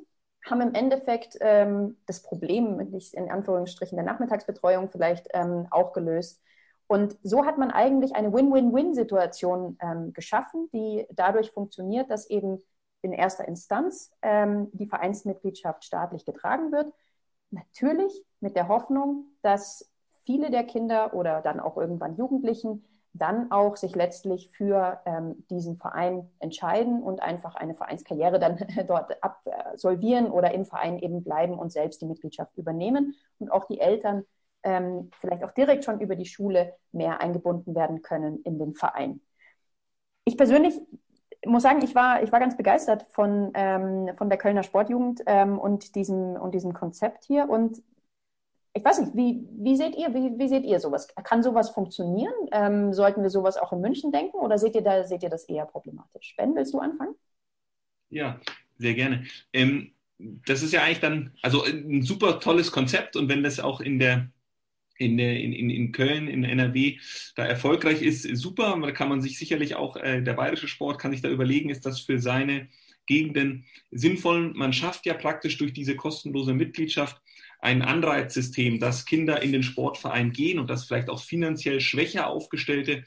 [0.49, 6.41] haben im Endeffekt ähm, das Problem, in Anführungsstrichen der Nachmittagsbetreuung vielleicht ähm, auch gelöst,
[6.89, 12.57] und so hat man eigentlich eine Win-Win-Win-Situation ähm, geschaffen, die dadurch funktioniert, dass eben
[13.03, 16.91] in erster Instanz ähm, die Vereinsmitgliedschaft staatlich getragen wird.
[17.51, 19.87] Natürlich mit der Hoffnung, dass
[20.25, 22.83] viele der Kinder oder dann auch irgendwann Jugendlichen
[23.13, 29.15] dann auch sich letztlich für ähm, diesen Verein entscheiden und einfach eine Vereinskarriere dann dort
[29.21, 34.25] absolvieren oder im Verein eben bleiben und selbst die Mitgliedschaft übernehmen und auch die Eltern
[34.63, 39.21] ähm, vielleicht auch direkt schon über die Schule mehr eingebunden werden können in den Verein.
[40.25, 40.75] Ich persönlich
[41.45, 45.57] muss sagen, ich war, ich war ganz begeistert von, ähm, von der Kölner Sportjugend ähm,
[45.57, 47.49] und, diesem, und diesem Konzept hier.
[47.49, 47.81] Und
[48.73, 51.07] ich weiß nicht, wie, wie seht ihr, wie, wie seht ihr sowas?
[51.23, 52.33] Kann sowas funktionieren?
[52.51, 55.45] Ähm, sollten wir sowas auch in München denken oder seht ihr, da, seht ihr das
[55.45, 56.35] eher problematisch?
[56.37, 57.15] Ben, willst du anfangen?
[58.09, 58.39] Ja,
[58.77, 59.23] sehr gerne.
[59.53, 63.79] Ähm, das ist ja eigentlich dann, also ein super tolles Konzept und wenn das auch
[63.79, 64.29] in der
[64.99, 66.97] in, in, in Köln, in NRW
[67.35, 68.77] da erfolgreich ist, super.
[68.81, 71.85] Da kann man sich sicherlich auch, äh, der bayerische Sport kann sich da überlegen, ist
[71.85, 72.67] das für seine
[73.05, 74.53] Gegenden sinnvoll.
[74.53, 77.21] Man schafft ja praktisch durch diese kostenlose Mitgliedschaft
[77.59, 83.05] ein Anreizsystem, dass Kinder in den Sportverein gehen und dass vielleicht auch finanziell schwächer aufgestellte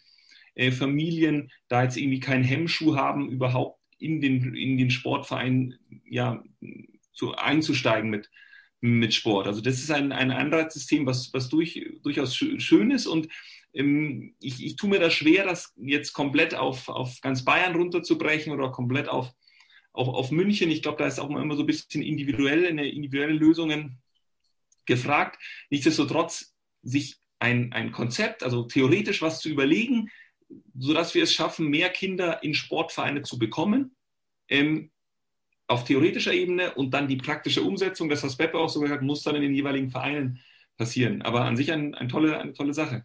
[0.55, 6.43] äh, Familien da jetzt irgendwie keinen Hemmschuh haben, überhaupt in den, in den Sportverein ja,
[7.13, 8.31] zu, einzusteigen mit,
[8.83, 9.47] mit Sport.
[9.47, 13.29] Also das ist ein, ein Anreizsystem, was, was durch, durchaus schön ist und
[13.73, 18.53] ähm, ich, ich tue mir das schwer, das jetzt komplett auf, auf ganz Bayern runterzubrechen
[18.53, 19.33] oder komplett auf,
[19.93, 20.71] auf, auf München.
[20.71, 24.03] Ich glaube, da ist auch immer so ein bisschen individuell, eine individuelle Lösungen
[24.85, 25.41] gefragt.
[25.71, 26.53] Nichtsdestotrotz
[26.83, 30.11] sich ein, ein Konzept, also theoretisch was zu überlegen,
[30.77, 33.97] sodass wir es schaffen, mehr Kinder in Sportvereine zu bekommen,
[34.49, 34.91] ähm,
[35.73, 39.23] auf theoretischer Ebene und dann die praktische Umsetzung, das was Beppe auch so gesagt muss
[39.23, 40.39] dann in den jeweiligen Vereinen
[40.77, 41.23] passieren.
[41.23, 43.05] Aber an sich ein, ein tolle, eine tolle Sache.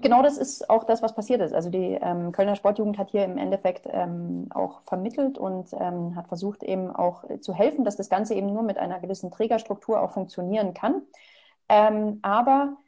[0.00, 1.52] Genau das ist auch das, was passiert ist.
[1.52, 6.28] Also die ähm, Kölner Sportjugend hat hier im Endeffekt ähm, auch vermittelt und ähm, hat
[6.28, 10.12] versucht eben auch zu helfen, dass das Ganze eben nur mit einer gewissen Trägerstruktur auch
[10.12, 11.02] funktionieren kann.
[11.68, 12.78] Ähm, aber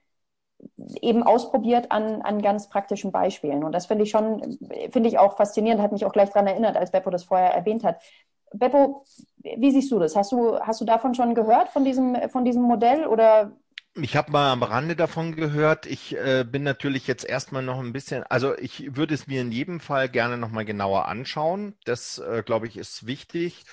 [1.01, 3.65] eben ausprobiert an, an ganz praktischen Beispielen.
[3.65, 4.59] Und das finde ich schon,
[4.91, 7.85] finde ich auch faszinierend, hat mich auch gleich daran erinnert, als Beppo das vorher erwähnt
[7.85, 8.01] hat.
[8.55, 9.05] Beppo,
[9.57, 10.17] wie siehst du das?
[10.17, 13.53] Hast du, hast du davon schon gehört, von diesem, von diesem Modell oder
[13.95, 15.85] ich habe mal am Rande davon gehört.
[15.87, 19.53] Ich äh, bin natürlich jetzt erstmal noch ein bisschen, also ich würde es mir in
[19.53, 21.75] jedem Fall gerne nochmal genauer anschauen.
[21.85, 23.65] Das, äh, glaube ich, ist wichtig.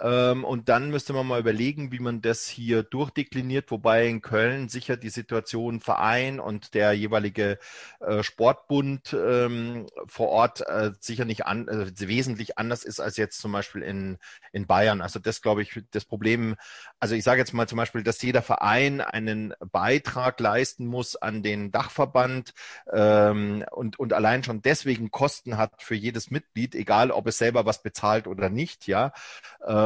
[0.00, 4.68] Ähm, und dann müsste man mal überlegen, wie man das hier durchdekliniert, wobei in Köln
[4.68, 7.58] sicher die Situation Verein und der jeweilige
[8.00, 13.40] äh, Sportbund ähm, vor Ort äh, sicher nicht an, äh, wesentlich anders ist als jetzt
[13.40, 14.18] zum Beispiel in,
[14.52, 15.00] in Bayern.
[15.00, 16.56] Also das glaube ich, das Problem,
[17.00, 21.42] also ich sage jetzt mal zum Beispiel, dass jeder Verein einen Beitrag leisten muss an
[21.42, 22.52] den Dachverband
[22.92, 27.66] ähm, und, und allein schon deswegen Kosten hat für jedes Mitglied, egal ob es selber
[27.66, 29.12] was bezahlt oder nicht, ja.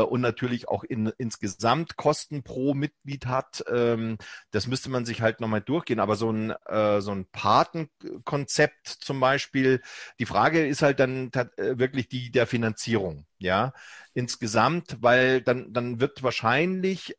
[0.00, 3.64] Äh, und natürlich auch in, insgesamt Kosten pro Mitglied hat.
[3.68, 4.18] Ähm,
[4.50, 6.00] das müsste man sich halt nochmal durchgehen.
[6.00, 9.80] Aber so ein, äh, so ein Patenkonzept zum Beispiel,
[10.18, 13.26] die Frage ist halt dann äh, wirklich die der Finanzierung.
[13.38, 13.72] Ja,
[14.14, 17.16] insgesamt, weil dann, dann wird wahrscheinlich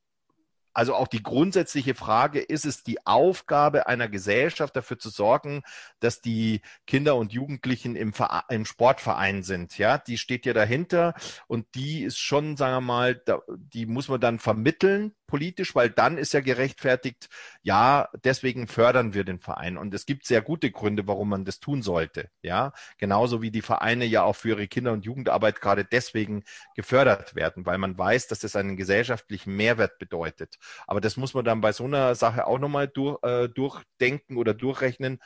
[0.73, 5.63] also auch die grundsätzliche Frage, ist es die Aufgabe einer Gesellschaft dafür zu sorgen,
[5.99, 8.13] dass die Kinder und Jugendlichen im,
[8.49, 9.77] im Sportverein sind?
[9.77, 11.13] Ja, die steht ja dahinter
[11.47, 15.89] und die ist schon, sagen wir mal, da, die muss man dann vermitteln politisch, weil
[15.89, 17.29] dann ist ja gerechtfertigt,
[17.61, 19.77] ja, deswegen fördern wir den Verein.
[19.77, 22.29] Und es gibt sehr gute Gründe, warum man das tun sollte.
[22.41, 26.43] Ja, genauso wie die Vereine ja auch für ihre Kinder- und Jugendarbeit gerade deswegen
[26.75, 30.57] gefördert werden, weil man weiß, dass das einen gesellschaftlichen Mehrwert bedeutet.
[30.85, 34.53] Aber das muss man dann bei so einer Sache auch nochmal durch, äh, durchdenken oder
[34.53, 35.19] durchrechnen.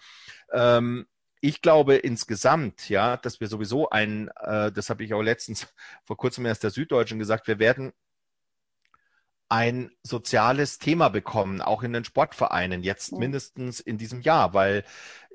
[0.54, 1.08] Ähm,
[1.42, 5.68] ich glaube insgesamt, ja, dass wir sowieso ein, äh, das habe ich auch letztens
[6.06, 7.92] vor kurzem erst der Süddeutschen gesagt, wir werden
[9.50, 14.84] ein soziales Thema bekommen, auch in den Sportvereinen, jetzt mindestens in diesem Jahr, weil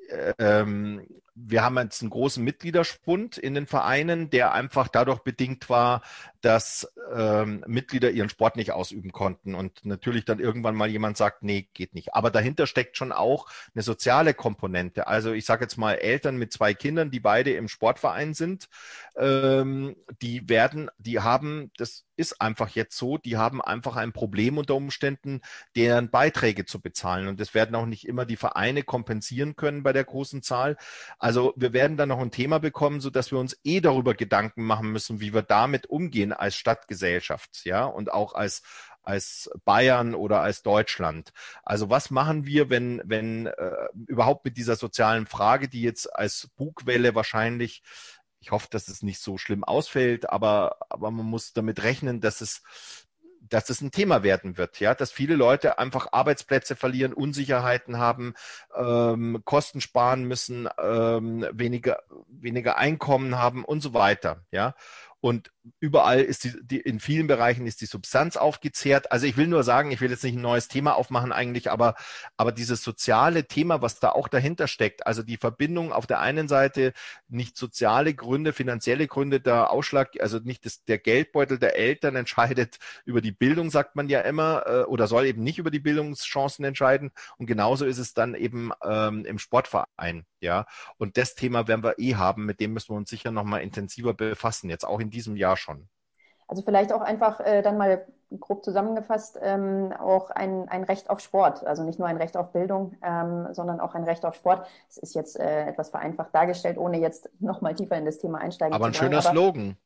[0.09, 1.07] äh, ähm,
[1.47, 6.03] wir haben jetzt einen großen Mitgliederspund in den Vereinen, der einfach dadurch bedingt war,
[6.41, 11.43] dass ähm, Mitglieder ihren Sport nicht ausüben konnten und natürlich dann irgendwann mal jemand sagt,
[11.43, 12.15] nee, geht nicht.
[12.15, 15.07] Aber dahinter steckt schon auch eine soziale Komponente.
[15.07, 18.69] Also ich sage jetzt mal Eltern mit zwei Kindern, die beide im Sportverein sind,
[19.17, 24.59] ähm, die werden, die haben, das ist einfach jetzt so, die haben einfach ein Problem
[24.59, 25.41] unter Umständen,
[25.75, 27.29] deren Beiträge zu bezahlen.
[27.29, 30.77] Und das werden auch nicht immer die Vereine kompensieren können bei der großen Zahl.
[31.19, 34.65] Also wir werden dann noch ein Thema bekommen, so dass wir uns eh darüber Gedanken
[34.65, 38.63] machen müssen, wie wir damit umgehen als Stadtgesellschaft, ja, und auch als
[39.03, 41.33] als Bayern oder als Deutschland.
[41.63, 43.73] Also was machen wir, wenn, wenn äh,
[44.07, 47.83] überhaupt mit dieser sozialen Frage, die jetzt als Bugwelle wahrscheinlich,
[48.41, 52.41] ich hoffe, dass es nicht so schlimm ausfällt, aber, aber man muss damit rechnen, dass
[52.41, 52.63] es
[53.51, 58.35] dass es ein Thema werden wird, ja, dass viele Leute einfach Arbeitsplätze verlieren, Unsicherheiten haben,
[58.75, 64.75] ähm, Kosten sparen müssen, ähm, weniger, weniger Einkommen haben und so weiter, ja.
[65.21, 69.13] Und überall ist die, die, in vielen Bereichen ist die Substanz aufgezehrt.
[69.13, 71.95] Also ich will nur sagen, ich will jetzt nicht ein neues Thema aufmachen eigentlich, aber,
[72.37, 76.49] aber dieses soziale Thema, was da auch dahinter steckt, also die Verbindung auf der einen
[76.49, 76.93] Seite
[77.29, 82.79] nicht soziale Gründe, finanzielle Gründe, der Ausschlag, also nicht das, der Geldbeutel der Eltern entscheidet
[83.05, 86.65] über die Bildung, sagt man ja immer, äh, oder soll eben nicht über die Bildungschancen
[86.65, 87.11] entscheiden.
[87.37, 90.67] Und genauso ist es dann eben ähm, im Sportverein, ja.
[90.97, 94.15] Und das Thema werden wir eh haben, mit dem müssen wir uns sicher nochmal intensiver
[94.15, 95.89] befassen, jetzt auch in diesem Jahr schon.
[96.49, 98.05] Also vielleicht auch einfach äh, dann mal
[98.39, 101.65] grob zusammengefasst ähm, auch ein, ein Recht auf Sport.
[101.65, 104.67] Also nicht nur ein Recht auf Bildung, ähm, sondern auch ein Recht auf Sport.
[104.89, 108.75] Es ist jetzt äh, etwas vereinfacht dargestellt, ohne jetzt nochmal tiefer in das Thema einsteigen
[108.75, 109.15] Aber zu wollen.
[109.15, 109.77] Aber ein schöner Slogan.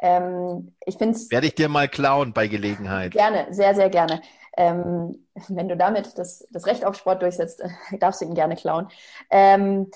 [0.00, 3.12] Ähm, ich find's Werde ich dir mal klauen bei Gelegenheit.
[3.12, 4.20] Gerne, sehr, sehr gerne.
[4.56, 7.62] Ähm, wenn du damit das, das Recht auf Sport durchsetzt,
[8.00, 8.88] darfst du ihn gerne klauen.
[9.30, 9.90] Ähm,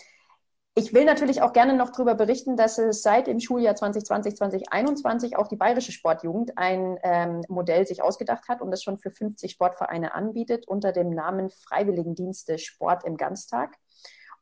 [0.79, 5.37] ich will natürlich auch gerne noch darüber berichten, dass es seit dem Schuljahr 2020, 2021
[5.39, 9.51] auch die Bayerische Sportjugend ein ähm, Modell sich ausgedacht hat und das schon für 50
[9.51, 13.75] Sportvereine anbietet unter dem Namen Freiwilligendienste Sport im Ganztag.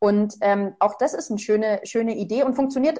[0.00, 2.98] Und ähm, auch das ist eine schöne, schöne Idee und funktioniert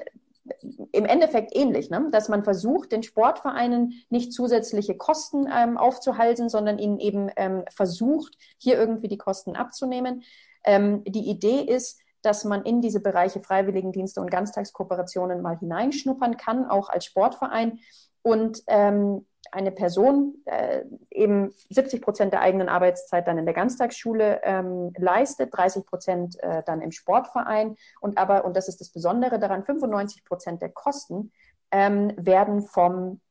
[0.93, 2.07] im Endeffekt ähnlich, ne?
[2.11, 8.37] dass man versucht, den Sportvereinen nicht zusätzliche Kosten ähm, aufzuhalsen, sondern ihnen eben ähm, versucht,
[8.59, 10.23] hier irgendwie die Kosten abzunehmen.
[10.63, 16.65] Ähm, die Idee ist, dass man in diese Bereiche Freiwilligendienste und Ganztagskooperationen mal hineinschnuppern kann,
[16.65, 17.79] auch als Sportverein.
[18.21, 24.41] Und ähm, eine Person äh, eben 70 Prozent der eigenen Arbeitszeit dann in der Ganztagsschule
[24.43, 29.39] ähm, leistet, 30 Prozent äh, dann im Sportverein und aber, und das ist das Besondere
[29.39, 31.31] daran, 95 Prozent der Kosten
[31.71, 33.21] ähm, werden vom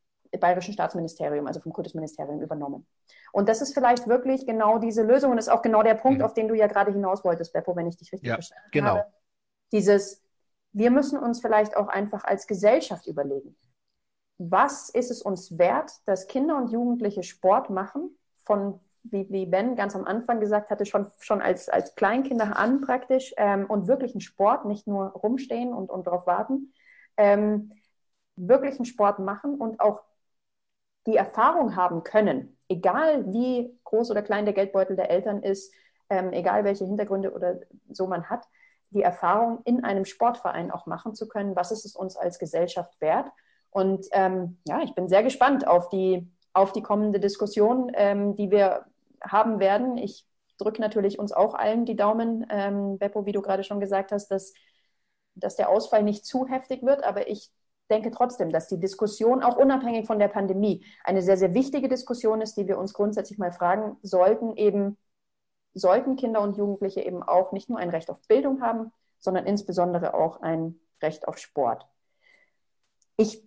[0.41, 2.87] Bayerischen Staatsministerium, also vom Kultusministerium übernommen.
[3.35, 6.25] Und das ist vielleicht wirklich genau diese Lösung und ist auch genau der Punkt, mhm.
[6.25, 8.91] auf den du ja gerade hinaus wolltest, Beppo, wenn ich dich richtig ja, verstanden genau.
[8.91, 9.13] habe.
[9.73, 10.23] Dieses,
[10.73, 13.57] wir müssen uns vielleicht auch einfach als Gesellschaft überlegen,
[14.39, 19.75] was ist es uns wert, dass Kinder und Jugendliche Sport machen, von wie, wie Ben
[19.75, 24.21] ganz am Anfang gesagt hatte, schon, schon als, als Kleinkinder an praktisch ähm, und wirklichen
[24.21, 26.73] Sport, nicht nur rumstehen und, und darauf warten,
[27.17, 27.73] ähm,
[28.37, 30.03] wirklichen Sport machen und auch
[31.07, 35.73] die Erfahrung haben können, egal wie groß oder klein der Geldbeutel der Eltern ist,
[36.11, 38.47] ähm, egal welche Hintergründe oder so man hat,
[38.91, 43.01] die Erfahrung in einem Sportverein auch machen zu können, was ist es uns als Gesellschaft
[43.01, 43.31] wert.
[43.71, 48.51] Und ähm, ja, ich bin sehr gespannt auf die, auf die kommende Diskussion, ähm, die
[48.51, 48.87] wir
[49.21, 49.99] haben werden.
[49.99, 50.27] Ich
[50.59, 54.29] drücke natürlich uns auch allen die Daumen, ähm, Beppo, wie du gerade schon gesagt hast,
[54.29, 54.55] dass,
[55.35, 57.51] dass der Ausfall nicht zu heftig wird, aber ich
[57.91, 62.41] denke trotzdem, dass die Diskussion auch unabhängig von der Pandemie eine sehr, sehr wichtige Diskussion
[62.41, 64.97] ist, die wir uns grundsätzlich mal fragen sollten, eben
[65.75, 70.15] sollten Kinder und Jugendliche eben auch nicht nur ein Recht auf Bildung haben, sondern insbesondere
[70.15, 71.87] auch ein Recht auf Sport.
[73.17, 73.43] Ich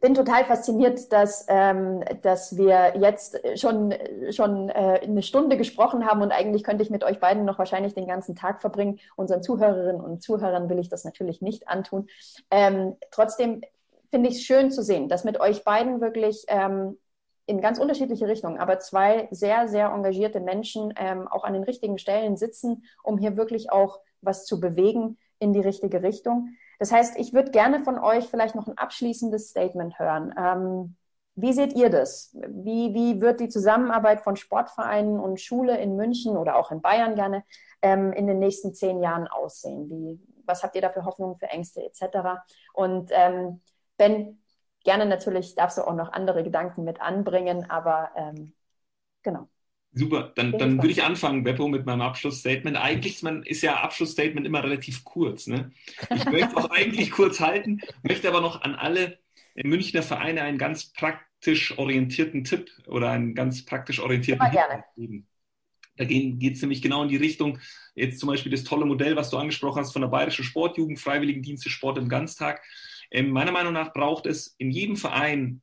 [0.00, 3.94] bin total fasziniert, dass, ähm, dass wir jetzt schon,
[4.30, 7.94] schon äh, eine Stunde gesprochen haben und eigentlich könnte ich mit euch beiden noch wahrscheinlich
[7.94, 8.98] den ganzen Tag verbringen.
[9.16, 12.08] Unseren Zuhörerinnen und Zuhörern will ich das natürlich nicht antun.
[12.50, 13.62] Ähm, trotzdem
[14.10, 16.98] finde ich es schön zu sehen, dass mit euch beiden wirklich ähm,
[17.46, 21.98] in ganz unterschiedliche Richtungen, aber zwei sehr, sehr engagierte Menschen ähm, auch an den richtigen
[21.98, 26.56] Stellen sitzen, um hier wirklich auch was zu bewegen in die richtige Richtung.
[26.80, 30.34] Das heißt, ich würde gerne von euch vielleicht noch ein abschließendes Statement hören.
[30.36, 30.96] Ähm,
[31.34, 32.34] wie seht ihr das?
[32.34, 37.14] Wie, wie wird die Zusammenarbeit von Sportvereinen und Schule in München oder auch in Bayern
[37.14, 37.44] gerne
[37.82, 39.90] ähm, in den nächsten zehn Jahren aussehen?
[39.90, 42.40] Wie, was habt ihr da für Hoffnungen, für Ängste etc.?
[42.72, 43.60] Und ähm,
[43.98, 44.42] Ben,
[44.82, 48.54] gerne natürlich darfst du auch noch andere Gedanken mit anbringen, aber ähm,
[49.22, 49.48] genau.
[49.92, 52.76] Super, dann, dann würde ich anfangen, Beppo, mit meinem Abschlussstatement.
[52.76, 55.48] Eigentlich ist, man, ist ja Abschlussstatement immer relativ kurz.
[55.48, 55.72] Ne?
[56.14, 59.18] Ich möchte auch eigentlich kurz halten, möchte aber noch an alle
[59.56, 64.60] Münchner Vereine einen ganz praktisch orientierten Tipp oder einen ganz praktisch orientierten Tipp
[64.96, 65.26] geben.
[65.96, 67.58] Da geht es nämlich genau in die Richtung,
[67.94, 71.68] jetzt zum Beispiel das tolle Modell, was du angesprochen hast von der Bayerischen Sportjugend, Freiwilligendienste
[71.68, 72.62] Sport im Ganztag.
[73.10, 75.60] Ähm, meiner Meinung nach braucht es in jedem Verein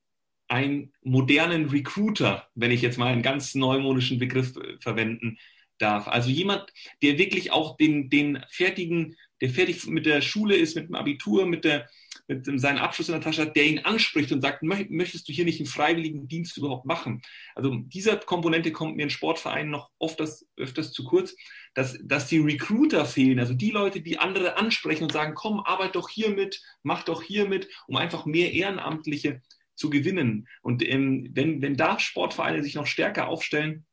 [0.48, 5.38] einen modernen Recruiter, wenn ich jetzt mal einen ganz neumodischen Begriff äh, verwenden
[5.78, 6.08] darf.
[6.08, 6.72] Also jemand,
[7.02, 11.46] der wirklich auch den, den fertigen, der fertig mit der Schule ist, mit dem Abitur,
[11.46, 11.88] mit, der,
[12.28, 15.46] mit seinem Abschluss in der Tasche hat, der ihn anspricht und sagt, möchtest du hier
[15.46, 17.22] nicht einen freiwilligen Dienst überhaupt machen?
[17.54, 21.36] Also dieser Komponente kommt mir in Sportvereinen noch oft das, öfters zu kurz,
[21.76, 25.96] dass, dass die Recruiter fehlen, also die Leute, die andere ansprechen und sagen, komm, arbeit
[25.96, 29.42] doch hier mit, mach doch hier mit, um einfach mehr Ehrenamtliche
[29.78, 30.48] zu gewinnen.
[30.62, 33.86] Und ähm, wenn, wenn da Sportvereine sich noch stärker aufstellen,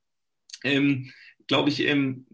[0.65, 1.13] ähm,
[1.47, 2.27] glaube ich, ähm,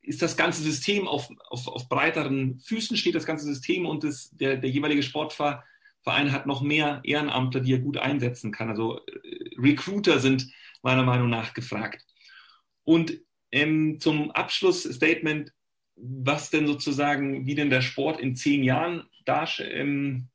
[0.00, 4.30] ist das ganze System auf, auf, auf breiteren Füßen, steht das ganze System und das,
[4.30, 8.70] der, der jeweilige Sportverein hat noch mehr Ehrenamtler, die er gut einsetzen kann.
[8.70, 10.50] Also äh, Recruiter sind
[10.82, 12.06] meiner Meinung nach gefragt.
[12.84, 13.20] Und
[13.50, 15.52] ähm, zum Abschlussstatement,
[15.96, 20.28] was denn sozusagen, wie denn der Sport in zehn Jahren darstellt, ähm,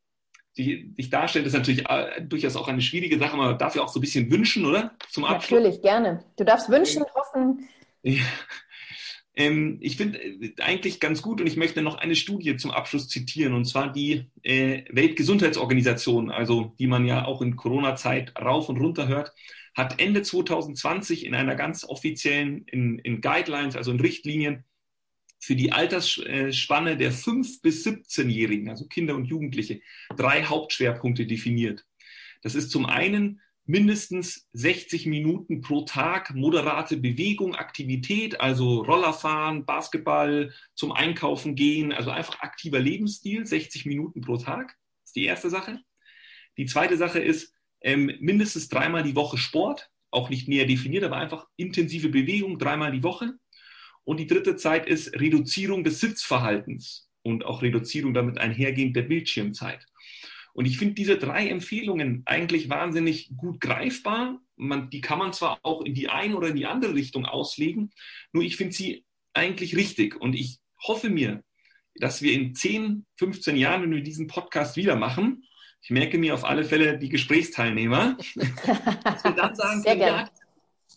[0.58, 3.36] die sich darstellt, ist natürlich äh, durchaus auch eine schwierige Sache.
[3.38, 4.94] Man darf ja auch so ein bisschen wünschen, oder?
[5.10, 5.60] Zum Abschluss.
[5.60, 6.24] Natürlich, gerne.
[6.38, 7.68] Du darfst wünschen, hoffen.
[8.04, 8.22] Ja.
[9.36, 13.08] Ähm, ich finde äh, eigentlich ganz gut und ich möchte noch eine Studie zum Abschluss
[13.08, 18.78] zitieren, und zwar die äh, Weltgesundheitsorganisation, also die man ja auch in Corona-Zeit rauf und
[18.78, 19.34] runter hört,
[19.76, 24.64] hat Ende 2020 in einer ganz offiziellen, in, in Guidelines, also in Richtlinien,
[25.44, 29.82] für die Altersspanne der 5- bis 17-Jährigen, also Kinder und Jugendliche,
[30.16, 31.86] drei Hauptschwerpunkte definiert.
[32.42, 40.54] Das ist zum einen mindestens 60 Minuten pro Tag moderate Bewegung, Aktivität, also Rollerfahren, Basketball,
[40.76, 45.80] zum Einkaufen gehen, also einfach aktiver Lebensstil, 60 Minuten pro Tag, ist die erste Sache.
[46.58, 51.18] Die zweite Sache ist ähm, mindestens dreimal die Woche Sport, auch nicht näher definiert, aber
[51.18, 53.34] einfach intensive Bewegung, dreimal die Woche.
[54.06, 59.86] Und die dritte Zeit ist Reduzierung des Sitzverhaltens und auch Reduzierung damit einhergehend der Bildschirmzeit.
[60.54, 64.40] Und ich finde diese drei Empfehlungen eigentlich wahnsinnig gut greifbar.
[64.56, 67.92] Man, die kann man zwar auch in die eine oder in die andere Richtung auslegen,
[68.34, 70.20] nur ich finde sie eigentlich richtig.
[70.20, 71.44] Und ich hoffe mir,
[71.96, 75.44] dass wir in 10, 15 Jahren, wenn wir diesen Podcast wieder machen,
[75.82, 80.30] ich merke mir auf alle Fälle die Gesprächsteilnehmer, dass wir dann sagen können, ja,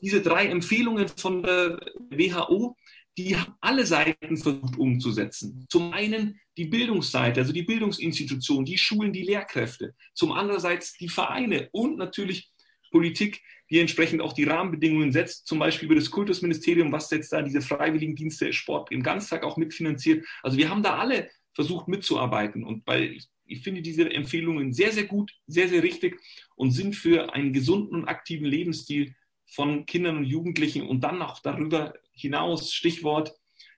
[0.01, 1.81] diese drei Empfehlungen von der
[2.11, 2.77] WHO,
[3.17, 5.67] die alle Seiten versucht umzusetzen.
[5.69, 9.95] Zum einen die Bildungsseite, also die Bildungsinstitutionen, die Schulen, die Lehrkräfte.
[10.15, 12.51] Zum andererseits die Vereine und natürlich
[12.91, 17.43] Politik, die entsprechend auch die Rahmenbedingungen setzt, zum Beispiel über das Kultusministerium, was jetzt da
[17.43, 20.25] diese Freiwilligendienste Sport im Ganztag auch mitfinanziert.
[20.43, 25.05] Also wir haben da alle versucht mitzuarbeiten und weil ich finde diese Empfehlungen sehr, sehr
[25.05, 26.21] gut, sehr, sehr richtig
[26.55, 29.15] und sind für einen gesunden und aktiven Lebensstil
[29.47, 33.35] von Kindern und Jugendlichen und dann auch darüber hinaus, Stichwort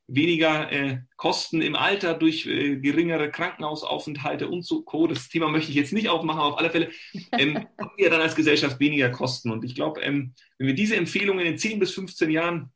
[0.09, 5.07] weniger äh, Kosten im Alter durch äh, geringere Krankenhausaufenthalte und so Co.
[5.07, 6.91] Das Thema möchte ich jetzt nicht aufmachen, aber auf alle Fälle
[7.32, 9.51] ähm, haben wir dann als Gesellschaft weniger Kosten.
[9.51, 12.72] Und ich glaube, ähm, wenn wir diese Empfehlungen in 10 bis 15 Jahren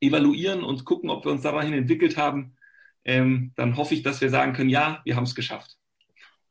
[0.00, 2.56] evaluieren und gucken, ob wir uns dahin entwickelt haben,
[3.04, 5.76] ähm, dann hoffe ich, dass wir sagen können, ja, wir haben es geschafft.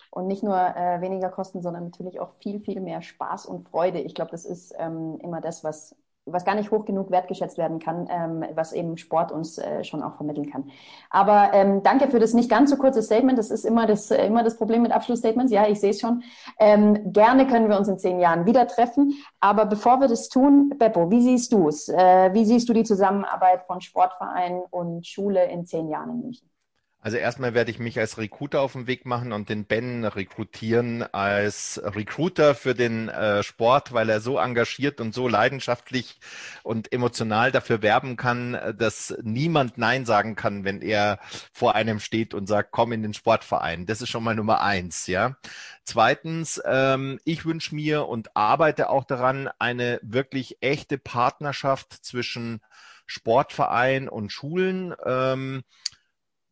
[0.09, 3.99] Und nicht nur äh, weniger Kosten, sondern natürlich auch viel, viel mehr Spaß und Freude.
[4.01, 5.95] Ich glaube, das ist ähm, immer das, was
[6.27, 10.03] was gar nicht hoch genug wertgeschätzt werden kann, ähm, was eben Sport uns äh, schon
[10.03, 10.69] auch vermitteln kann.
[11.09, 13.37] Aber ähm, danke für das nicht ganz so kurze Statement.
[13.37, 15.51] Das ist immer das, äh, immer das Problem mit Abschlussstatements.
[15.51, 16.23] Ja, ich sehe es schon.
[16.59, 19.13] Ähm, gerne können wir uns in zehn Jahren wieder treffen.
[19.39, 21.89] Aber bevor wir das tun, Beppo, wie siehst du es?
[21.89, 26.56] Äh, wie siehst du die Zusammenarbeit von Sportverein und Schule in zehn Jahren in München?
[26.99, 31.03] Also erstmal werde ich mich als Recruiter auf den Weg machen und den Ben rekrutieren
[31.03, 36.19] als Recruiter für den äh, Sport, weil er so engagiert und so leidenschaftlich
[36.63, 41.19] und emotional dafür werben kann, dass niemand Nein sagen kann, wenn er
[41.53, 43.85] vor einem steht und sagt, komm in den Sportverein.
[43.85, 45.37] Das ist schon mal Nummer eins, ja.
[45.83, 52.59] Zweitens, ähm, ich wünsche mir und arbeite auch daran, eine wirklich echte Partnerschaft zwischen
[53.05, 54.93] Sportverein und Schulen.
[55.05, 55.63] Ähm,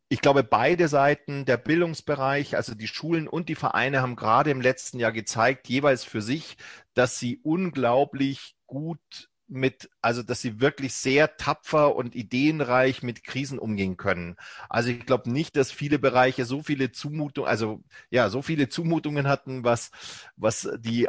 [0.08, 4.60] ich glaube, beide Seiten, der Bildungsbereich, also die Schulen und die Vereine haben gerade im
[4.60, 6.56] letzten Jahr gezeigt, jeweils für sich,
[6.94, 13.58] dass sie unglaublich gut mit, also dass sie wirklich sehr tapfer und ideenreich mit Krisen
[13.58, 14.36] umgehen können.
[14.68, 19.28] Also ich glaube nicht, dass viele Bereiche so viele Zumutungen, also ja, so viele Zumutungen
[19.28, 19.90] hatten, was,
[20.36, 21.08] was die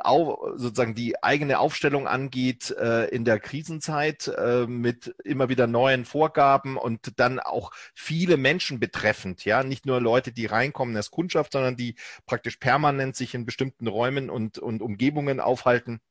[0.56, 6.78] sozusagen die eigene Aufstellung angeht äh, in der Krisenzeit äh, mit immer wieder neuen Vorgaben
[6.78, 11.76] und dann auch viele Menschen betreffend, ja, nicht nur Leute, die reinkommen als Kundschaft, sondern
[11.76, 16.02] die praktisch permanent sich in bestimmten Räumen und, und Umgebungen aufhalten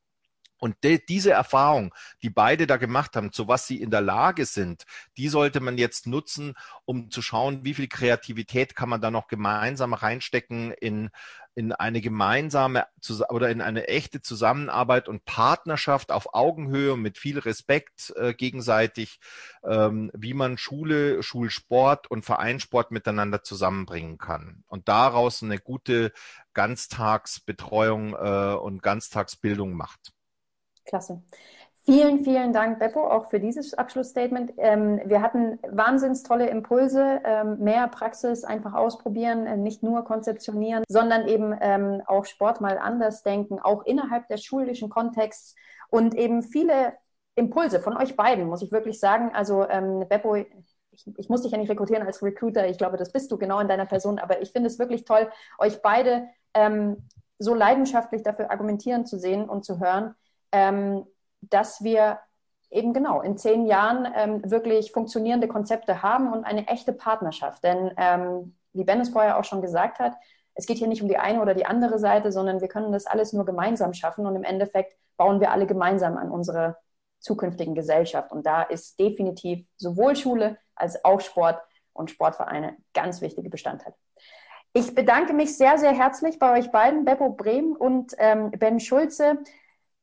[0.59, 4.47] und de, diese Erfahrung, die beide da gemacht haben, zu was sie in der Lage
[4.47, 4.85] sind,
[5.17, 6.55] die sollte man jetzt nutzen,
[6.85, 11.11] um zu schauen, wie viel Kreativität kann man da noch gemeinsam reinstecken in,
[11.55, 12.87] in eine gemeinsame
[13.29, 19.21] oder in eine echte Zusammenarbeit und Partnerschaft auf Augenhöhe mit viel Respekt äh, gegenseitig,
[19.65, 26.13] ähm, wie man Schule, Schulsport und Vereinssport miteinander zusammenbringen kann und daraus eine gute
[26.55, 30.16] Ganztagsbetreuung äh, und Ganztagsbildung macht.
[30.87, 31.23] Klasse.
[31.89, 34.55] Vielen, vielen Dank, Beppo, auch für dieses Abschlussstatement.
[34.57, 40.83] Ähm, wir hatten wahnsinns tolle Impulse, ähm, mehr Praxis einfach ausprobieren, äh, nicht nur konzeptionieren,
[40.89, 45.55] sondern eben ähm, auch Sport mal anders denken, auch innerhalb des schulischen Kontexts
[45.89, 46.95] und eben viele
[47.37, 49.31] Impulse von euch beiden, muss ich wirklich sagen.
[49.33, 50.49] Also ähm, Beppo, ich,
[51.17, 53.69] ich muss dich ja nicht rekrutieren als Recruiter, ich glaube, das bist du genau in
[53.69, 55.31] deiner Person, aber ich finde es wirklich toll,
[55.61, 57.09] euch beide ähm,
[57.39, 60.17] so leidenschaftlich dafür argumentieren zu sehen und zu hören
[60.53, 61.07] ähm,
[61.41, 62.21] dass wir
[62.71, 67.63] eben genau in zehn Jahren ähm, wirklich funktionierende Konzepte haben und eine echte Partnerschaft.
[67.63, 70.15] Denn ähm, wie Ben es vorher auch schon gesagt hat,
[70.55, 73.07] es geht hier nicht um die eine oder die andere Seite, sondern wir können das
[73.07, 76.77] alles nur gemeinsam schaffen und im Endeffekt bauen wir alle gemeinsam an unsere
[77.21, 78.33] zukünftigen Gesellschaft.
[78.33, 81.61] Und da ist definitiv sowohl Schule als auch Sport
[81.93, 83.95] und Sportvereine ganz wichtige Bestandteile.
[84.73, 89.39] Ich bedanke mich sehr, sehr herzlich bei euch beiden, Beppo Brehm und ähm, Ben Schulze,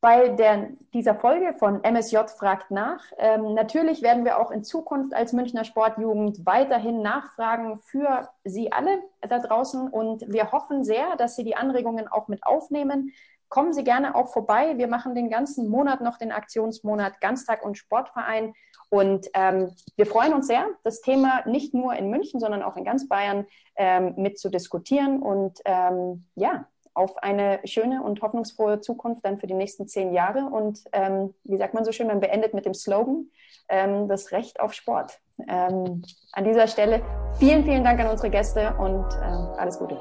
[0.03, 3.01] bei der, dieser Folge von MSJ fragt nach.
[3.17, 9.01] Ähm, natürlich werden wir auch in Zukunft als Münchner Sportjugend weiterhin nachfragen für Sie alle
[9.21, 13.13] da draußen und wir hoffen sehr, dass Sie die Anregungen auch mit aufnehmen.
[13.47, 14.77] Kommen Sie gerne auch vorbei.
[14.77, 18.55] Wir machen den ganzen Monat noch den Aktionsmonat Ganztag und Sportverein.
[18.89, 22.83] Und ähm, wir freuen uns sehr, das Thema nicht nur in München, sondern auch in
[22.83, 23.45] ganz Bayern
[23.77, 25.21] ähm, mit zu diskutieren.
[25.21, 30.45] Und ähm, ja, auf eine schöne und hoffnungsfrohe Zukunft dann für die nächsten zehn Jahre.
[30.45, 33.27] Und ähm, wie sagt man so schön, man beendet mit dem Slogan,
[33.69, 35.19] ähm, das Recht auf Sport.
[35.47, 37.01] Ähm, an dieser Stelle
[37.39, 39.97] vielen, vielen Dank an unsere Gäste und ähm, alles Gute.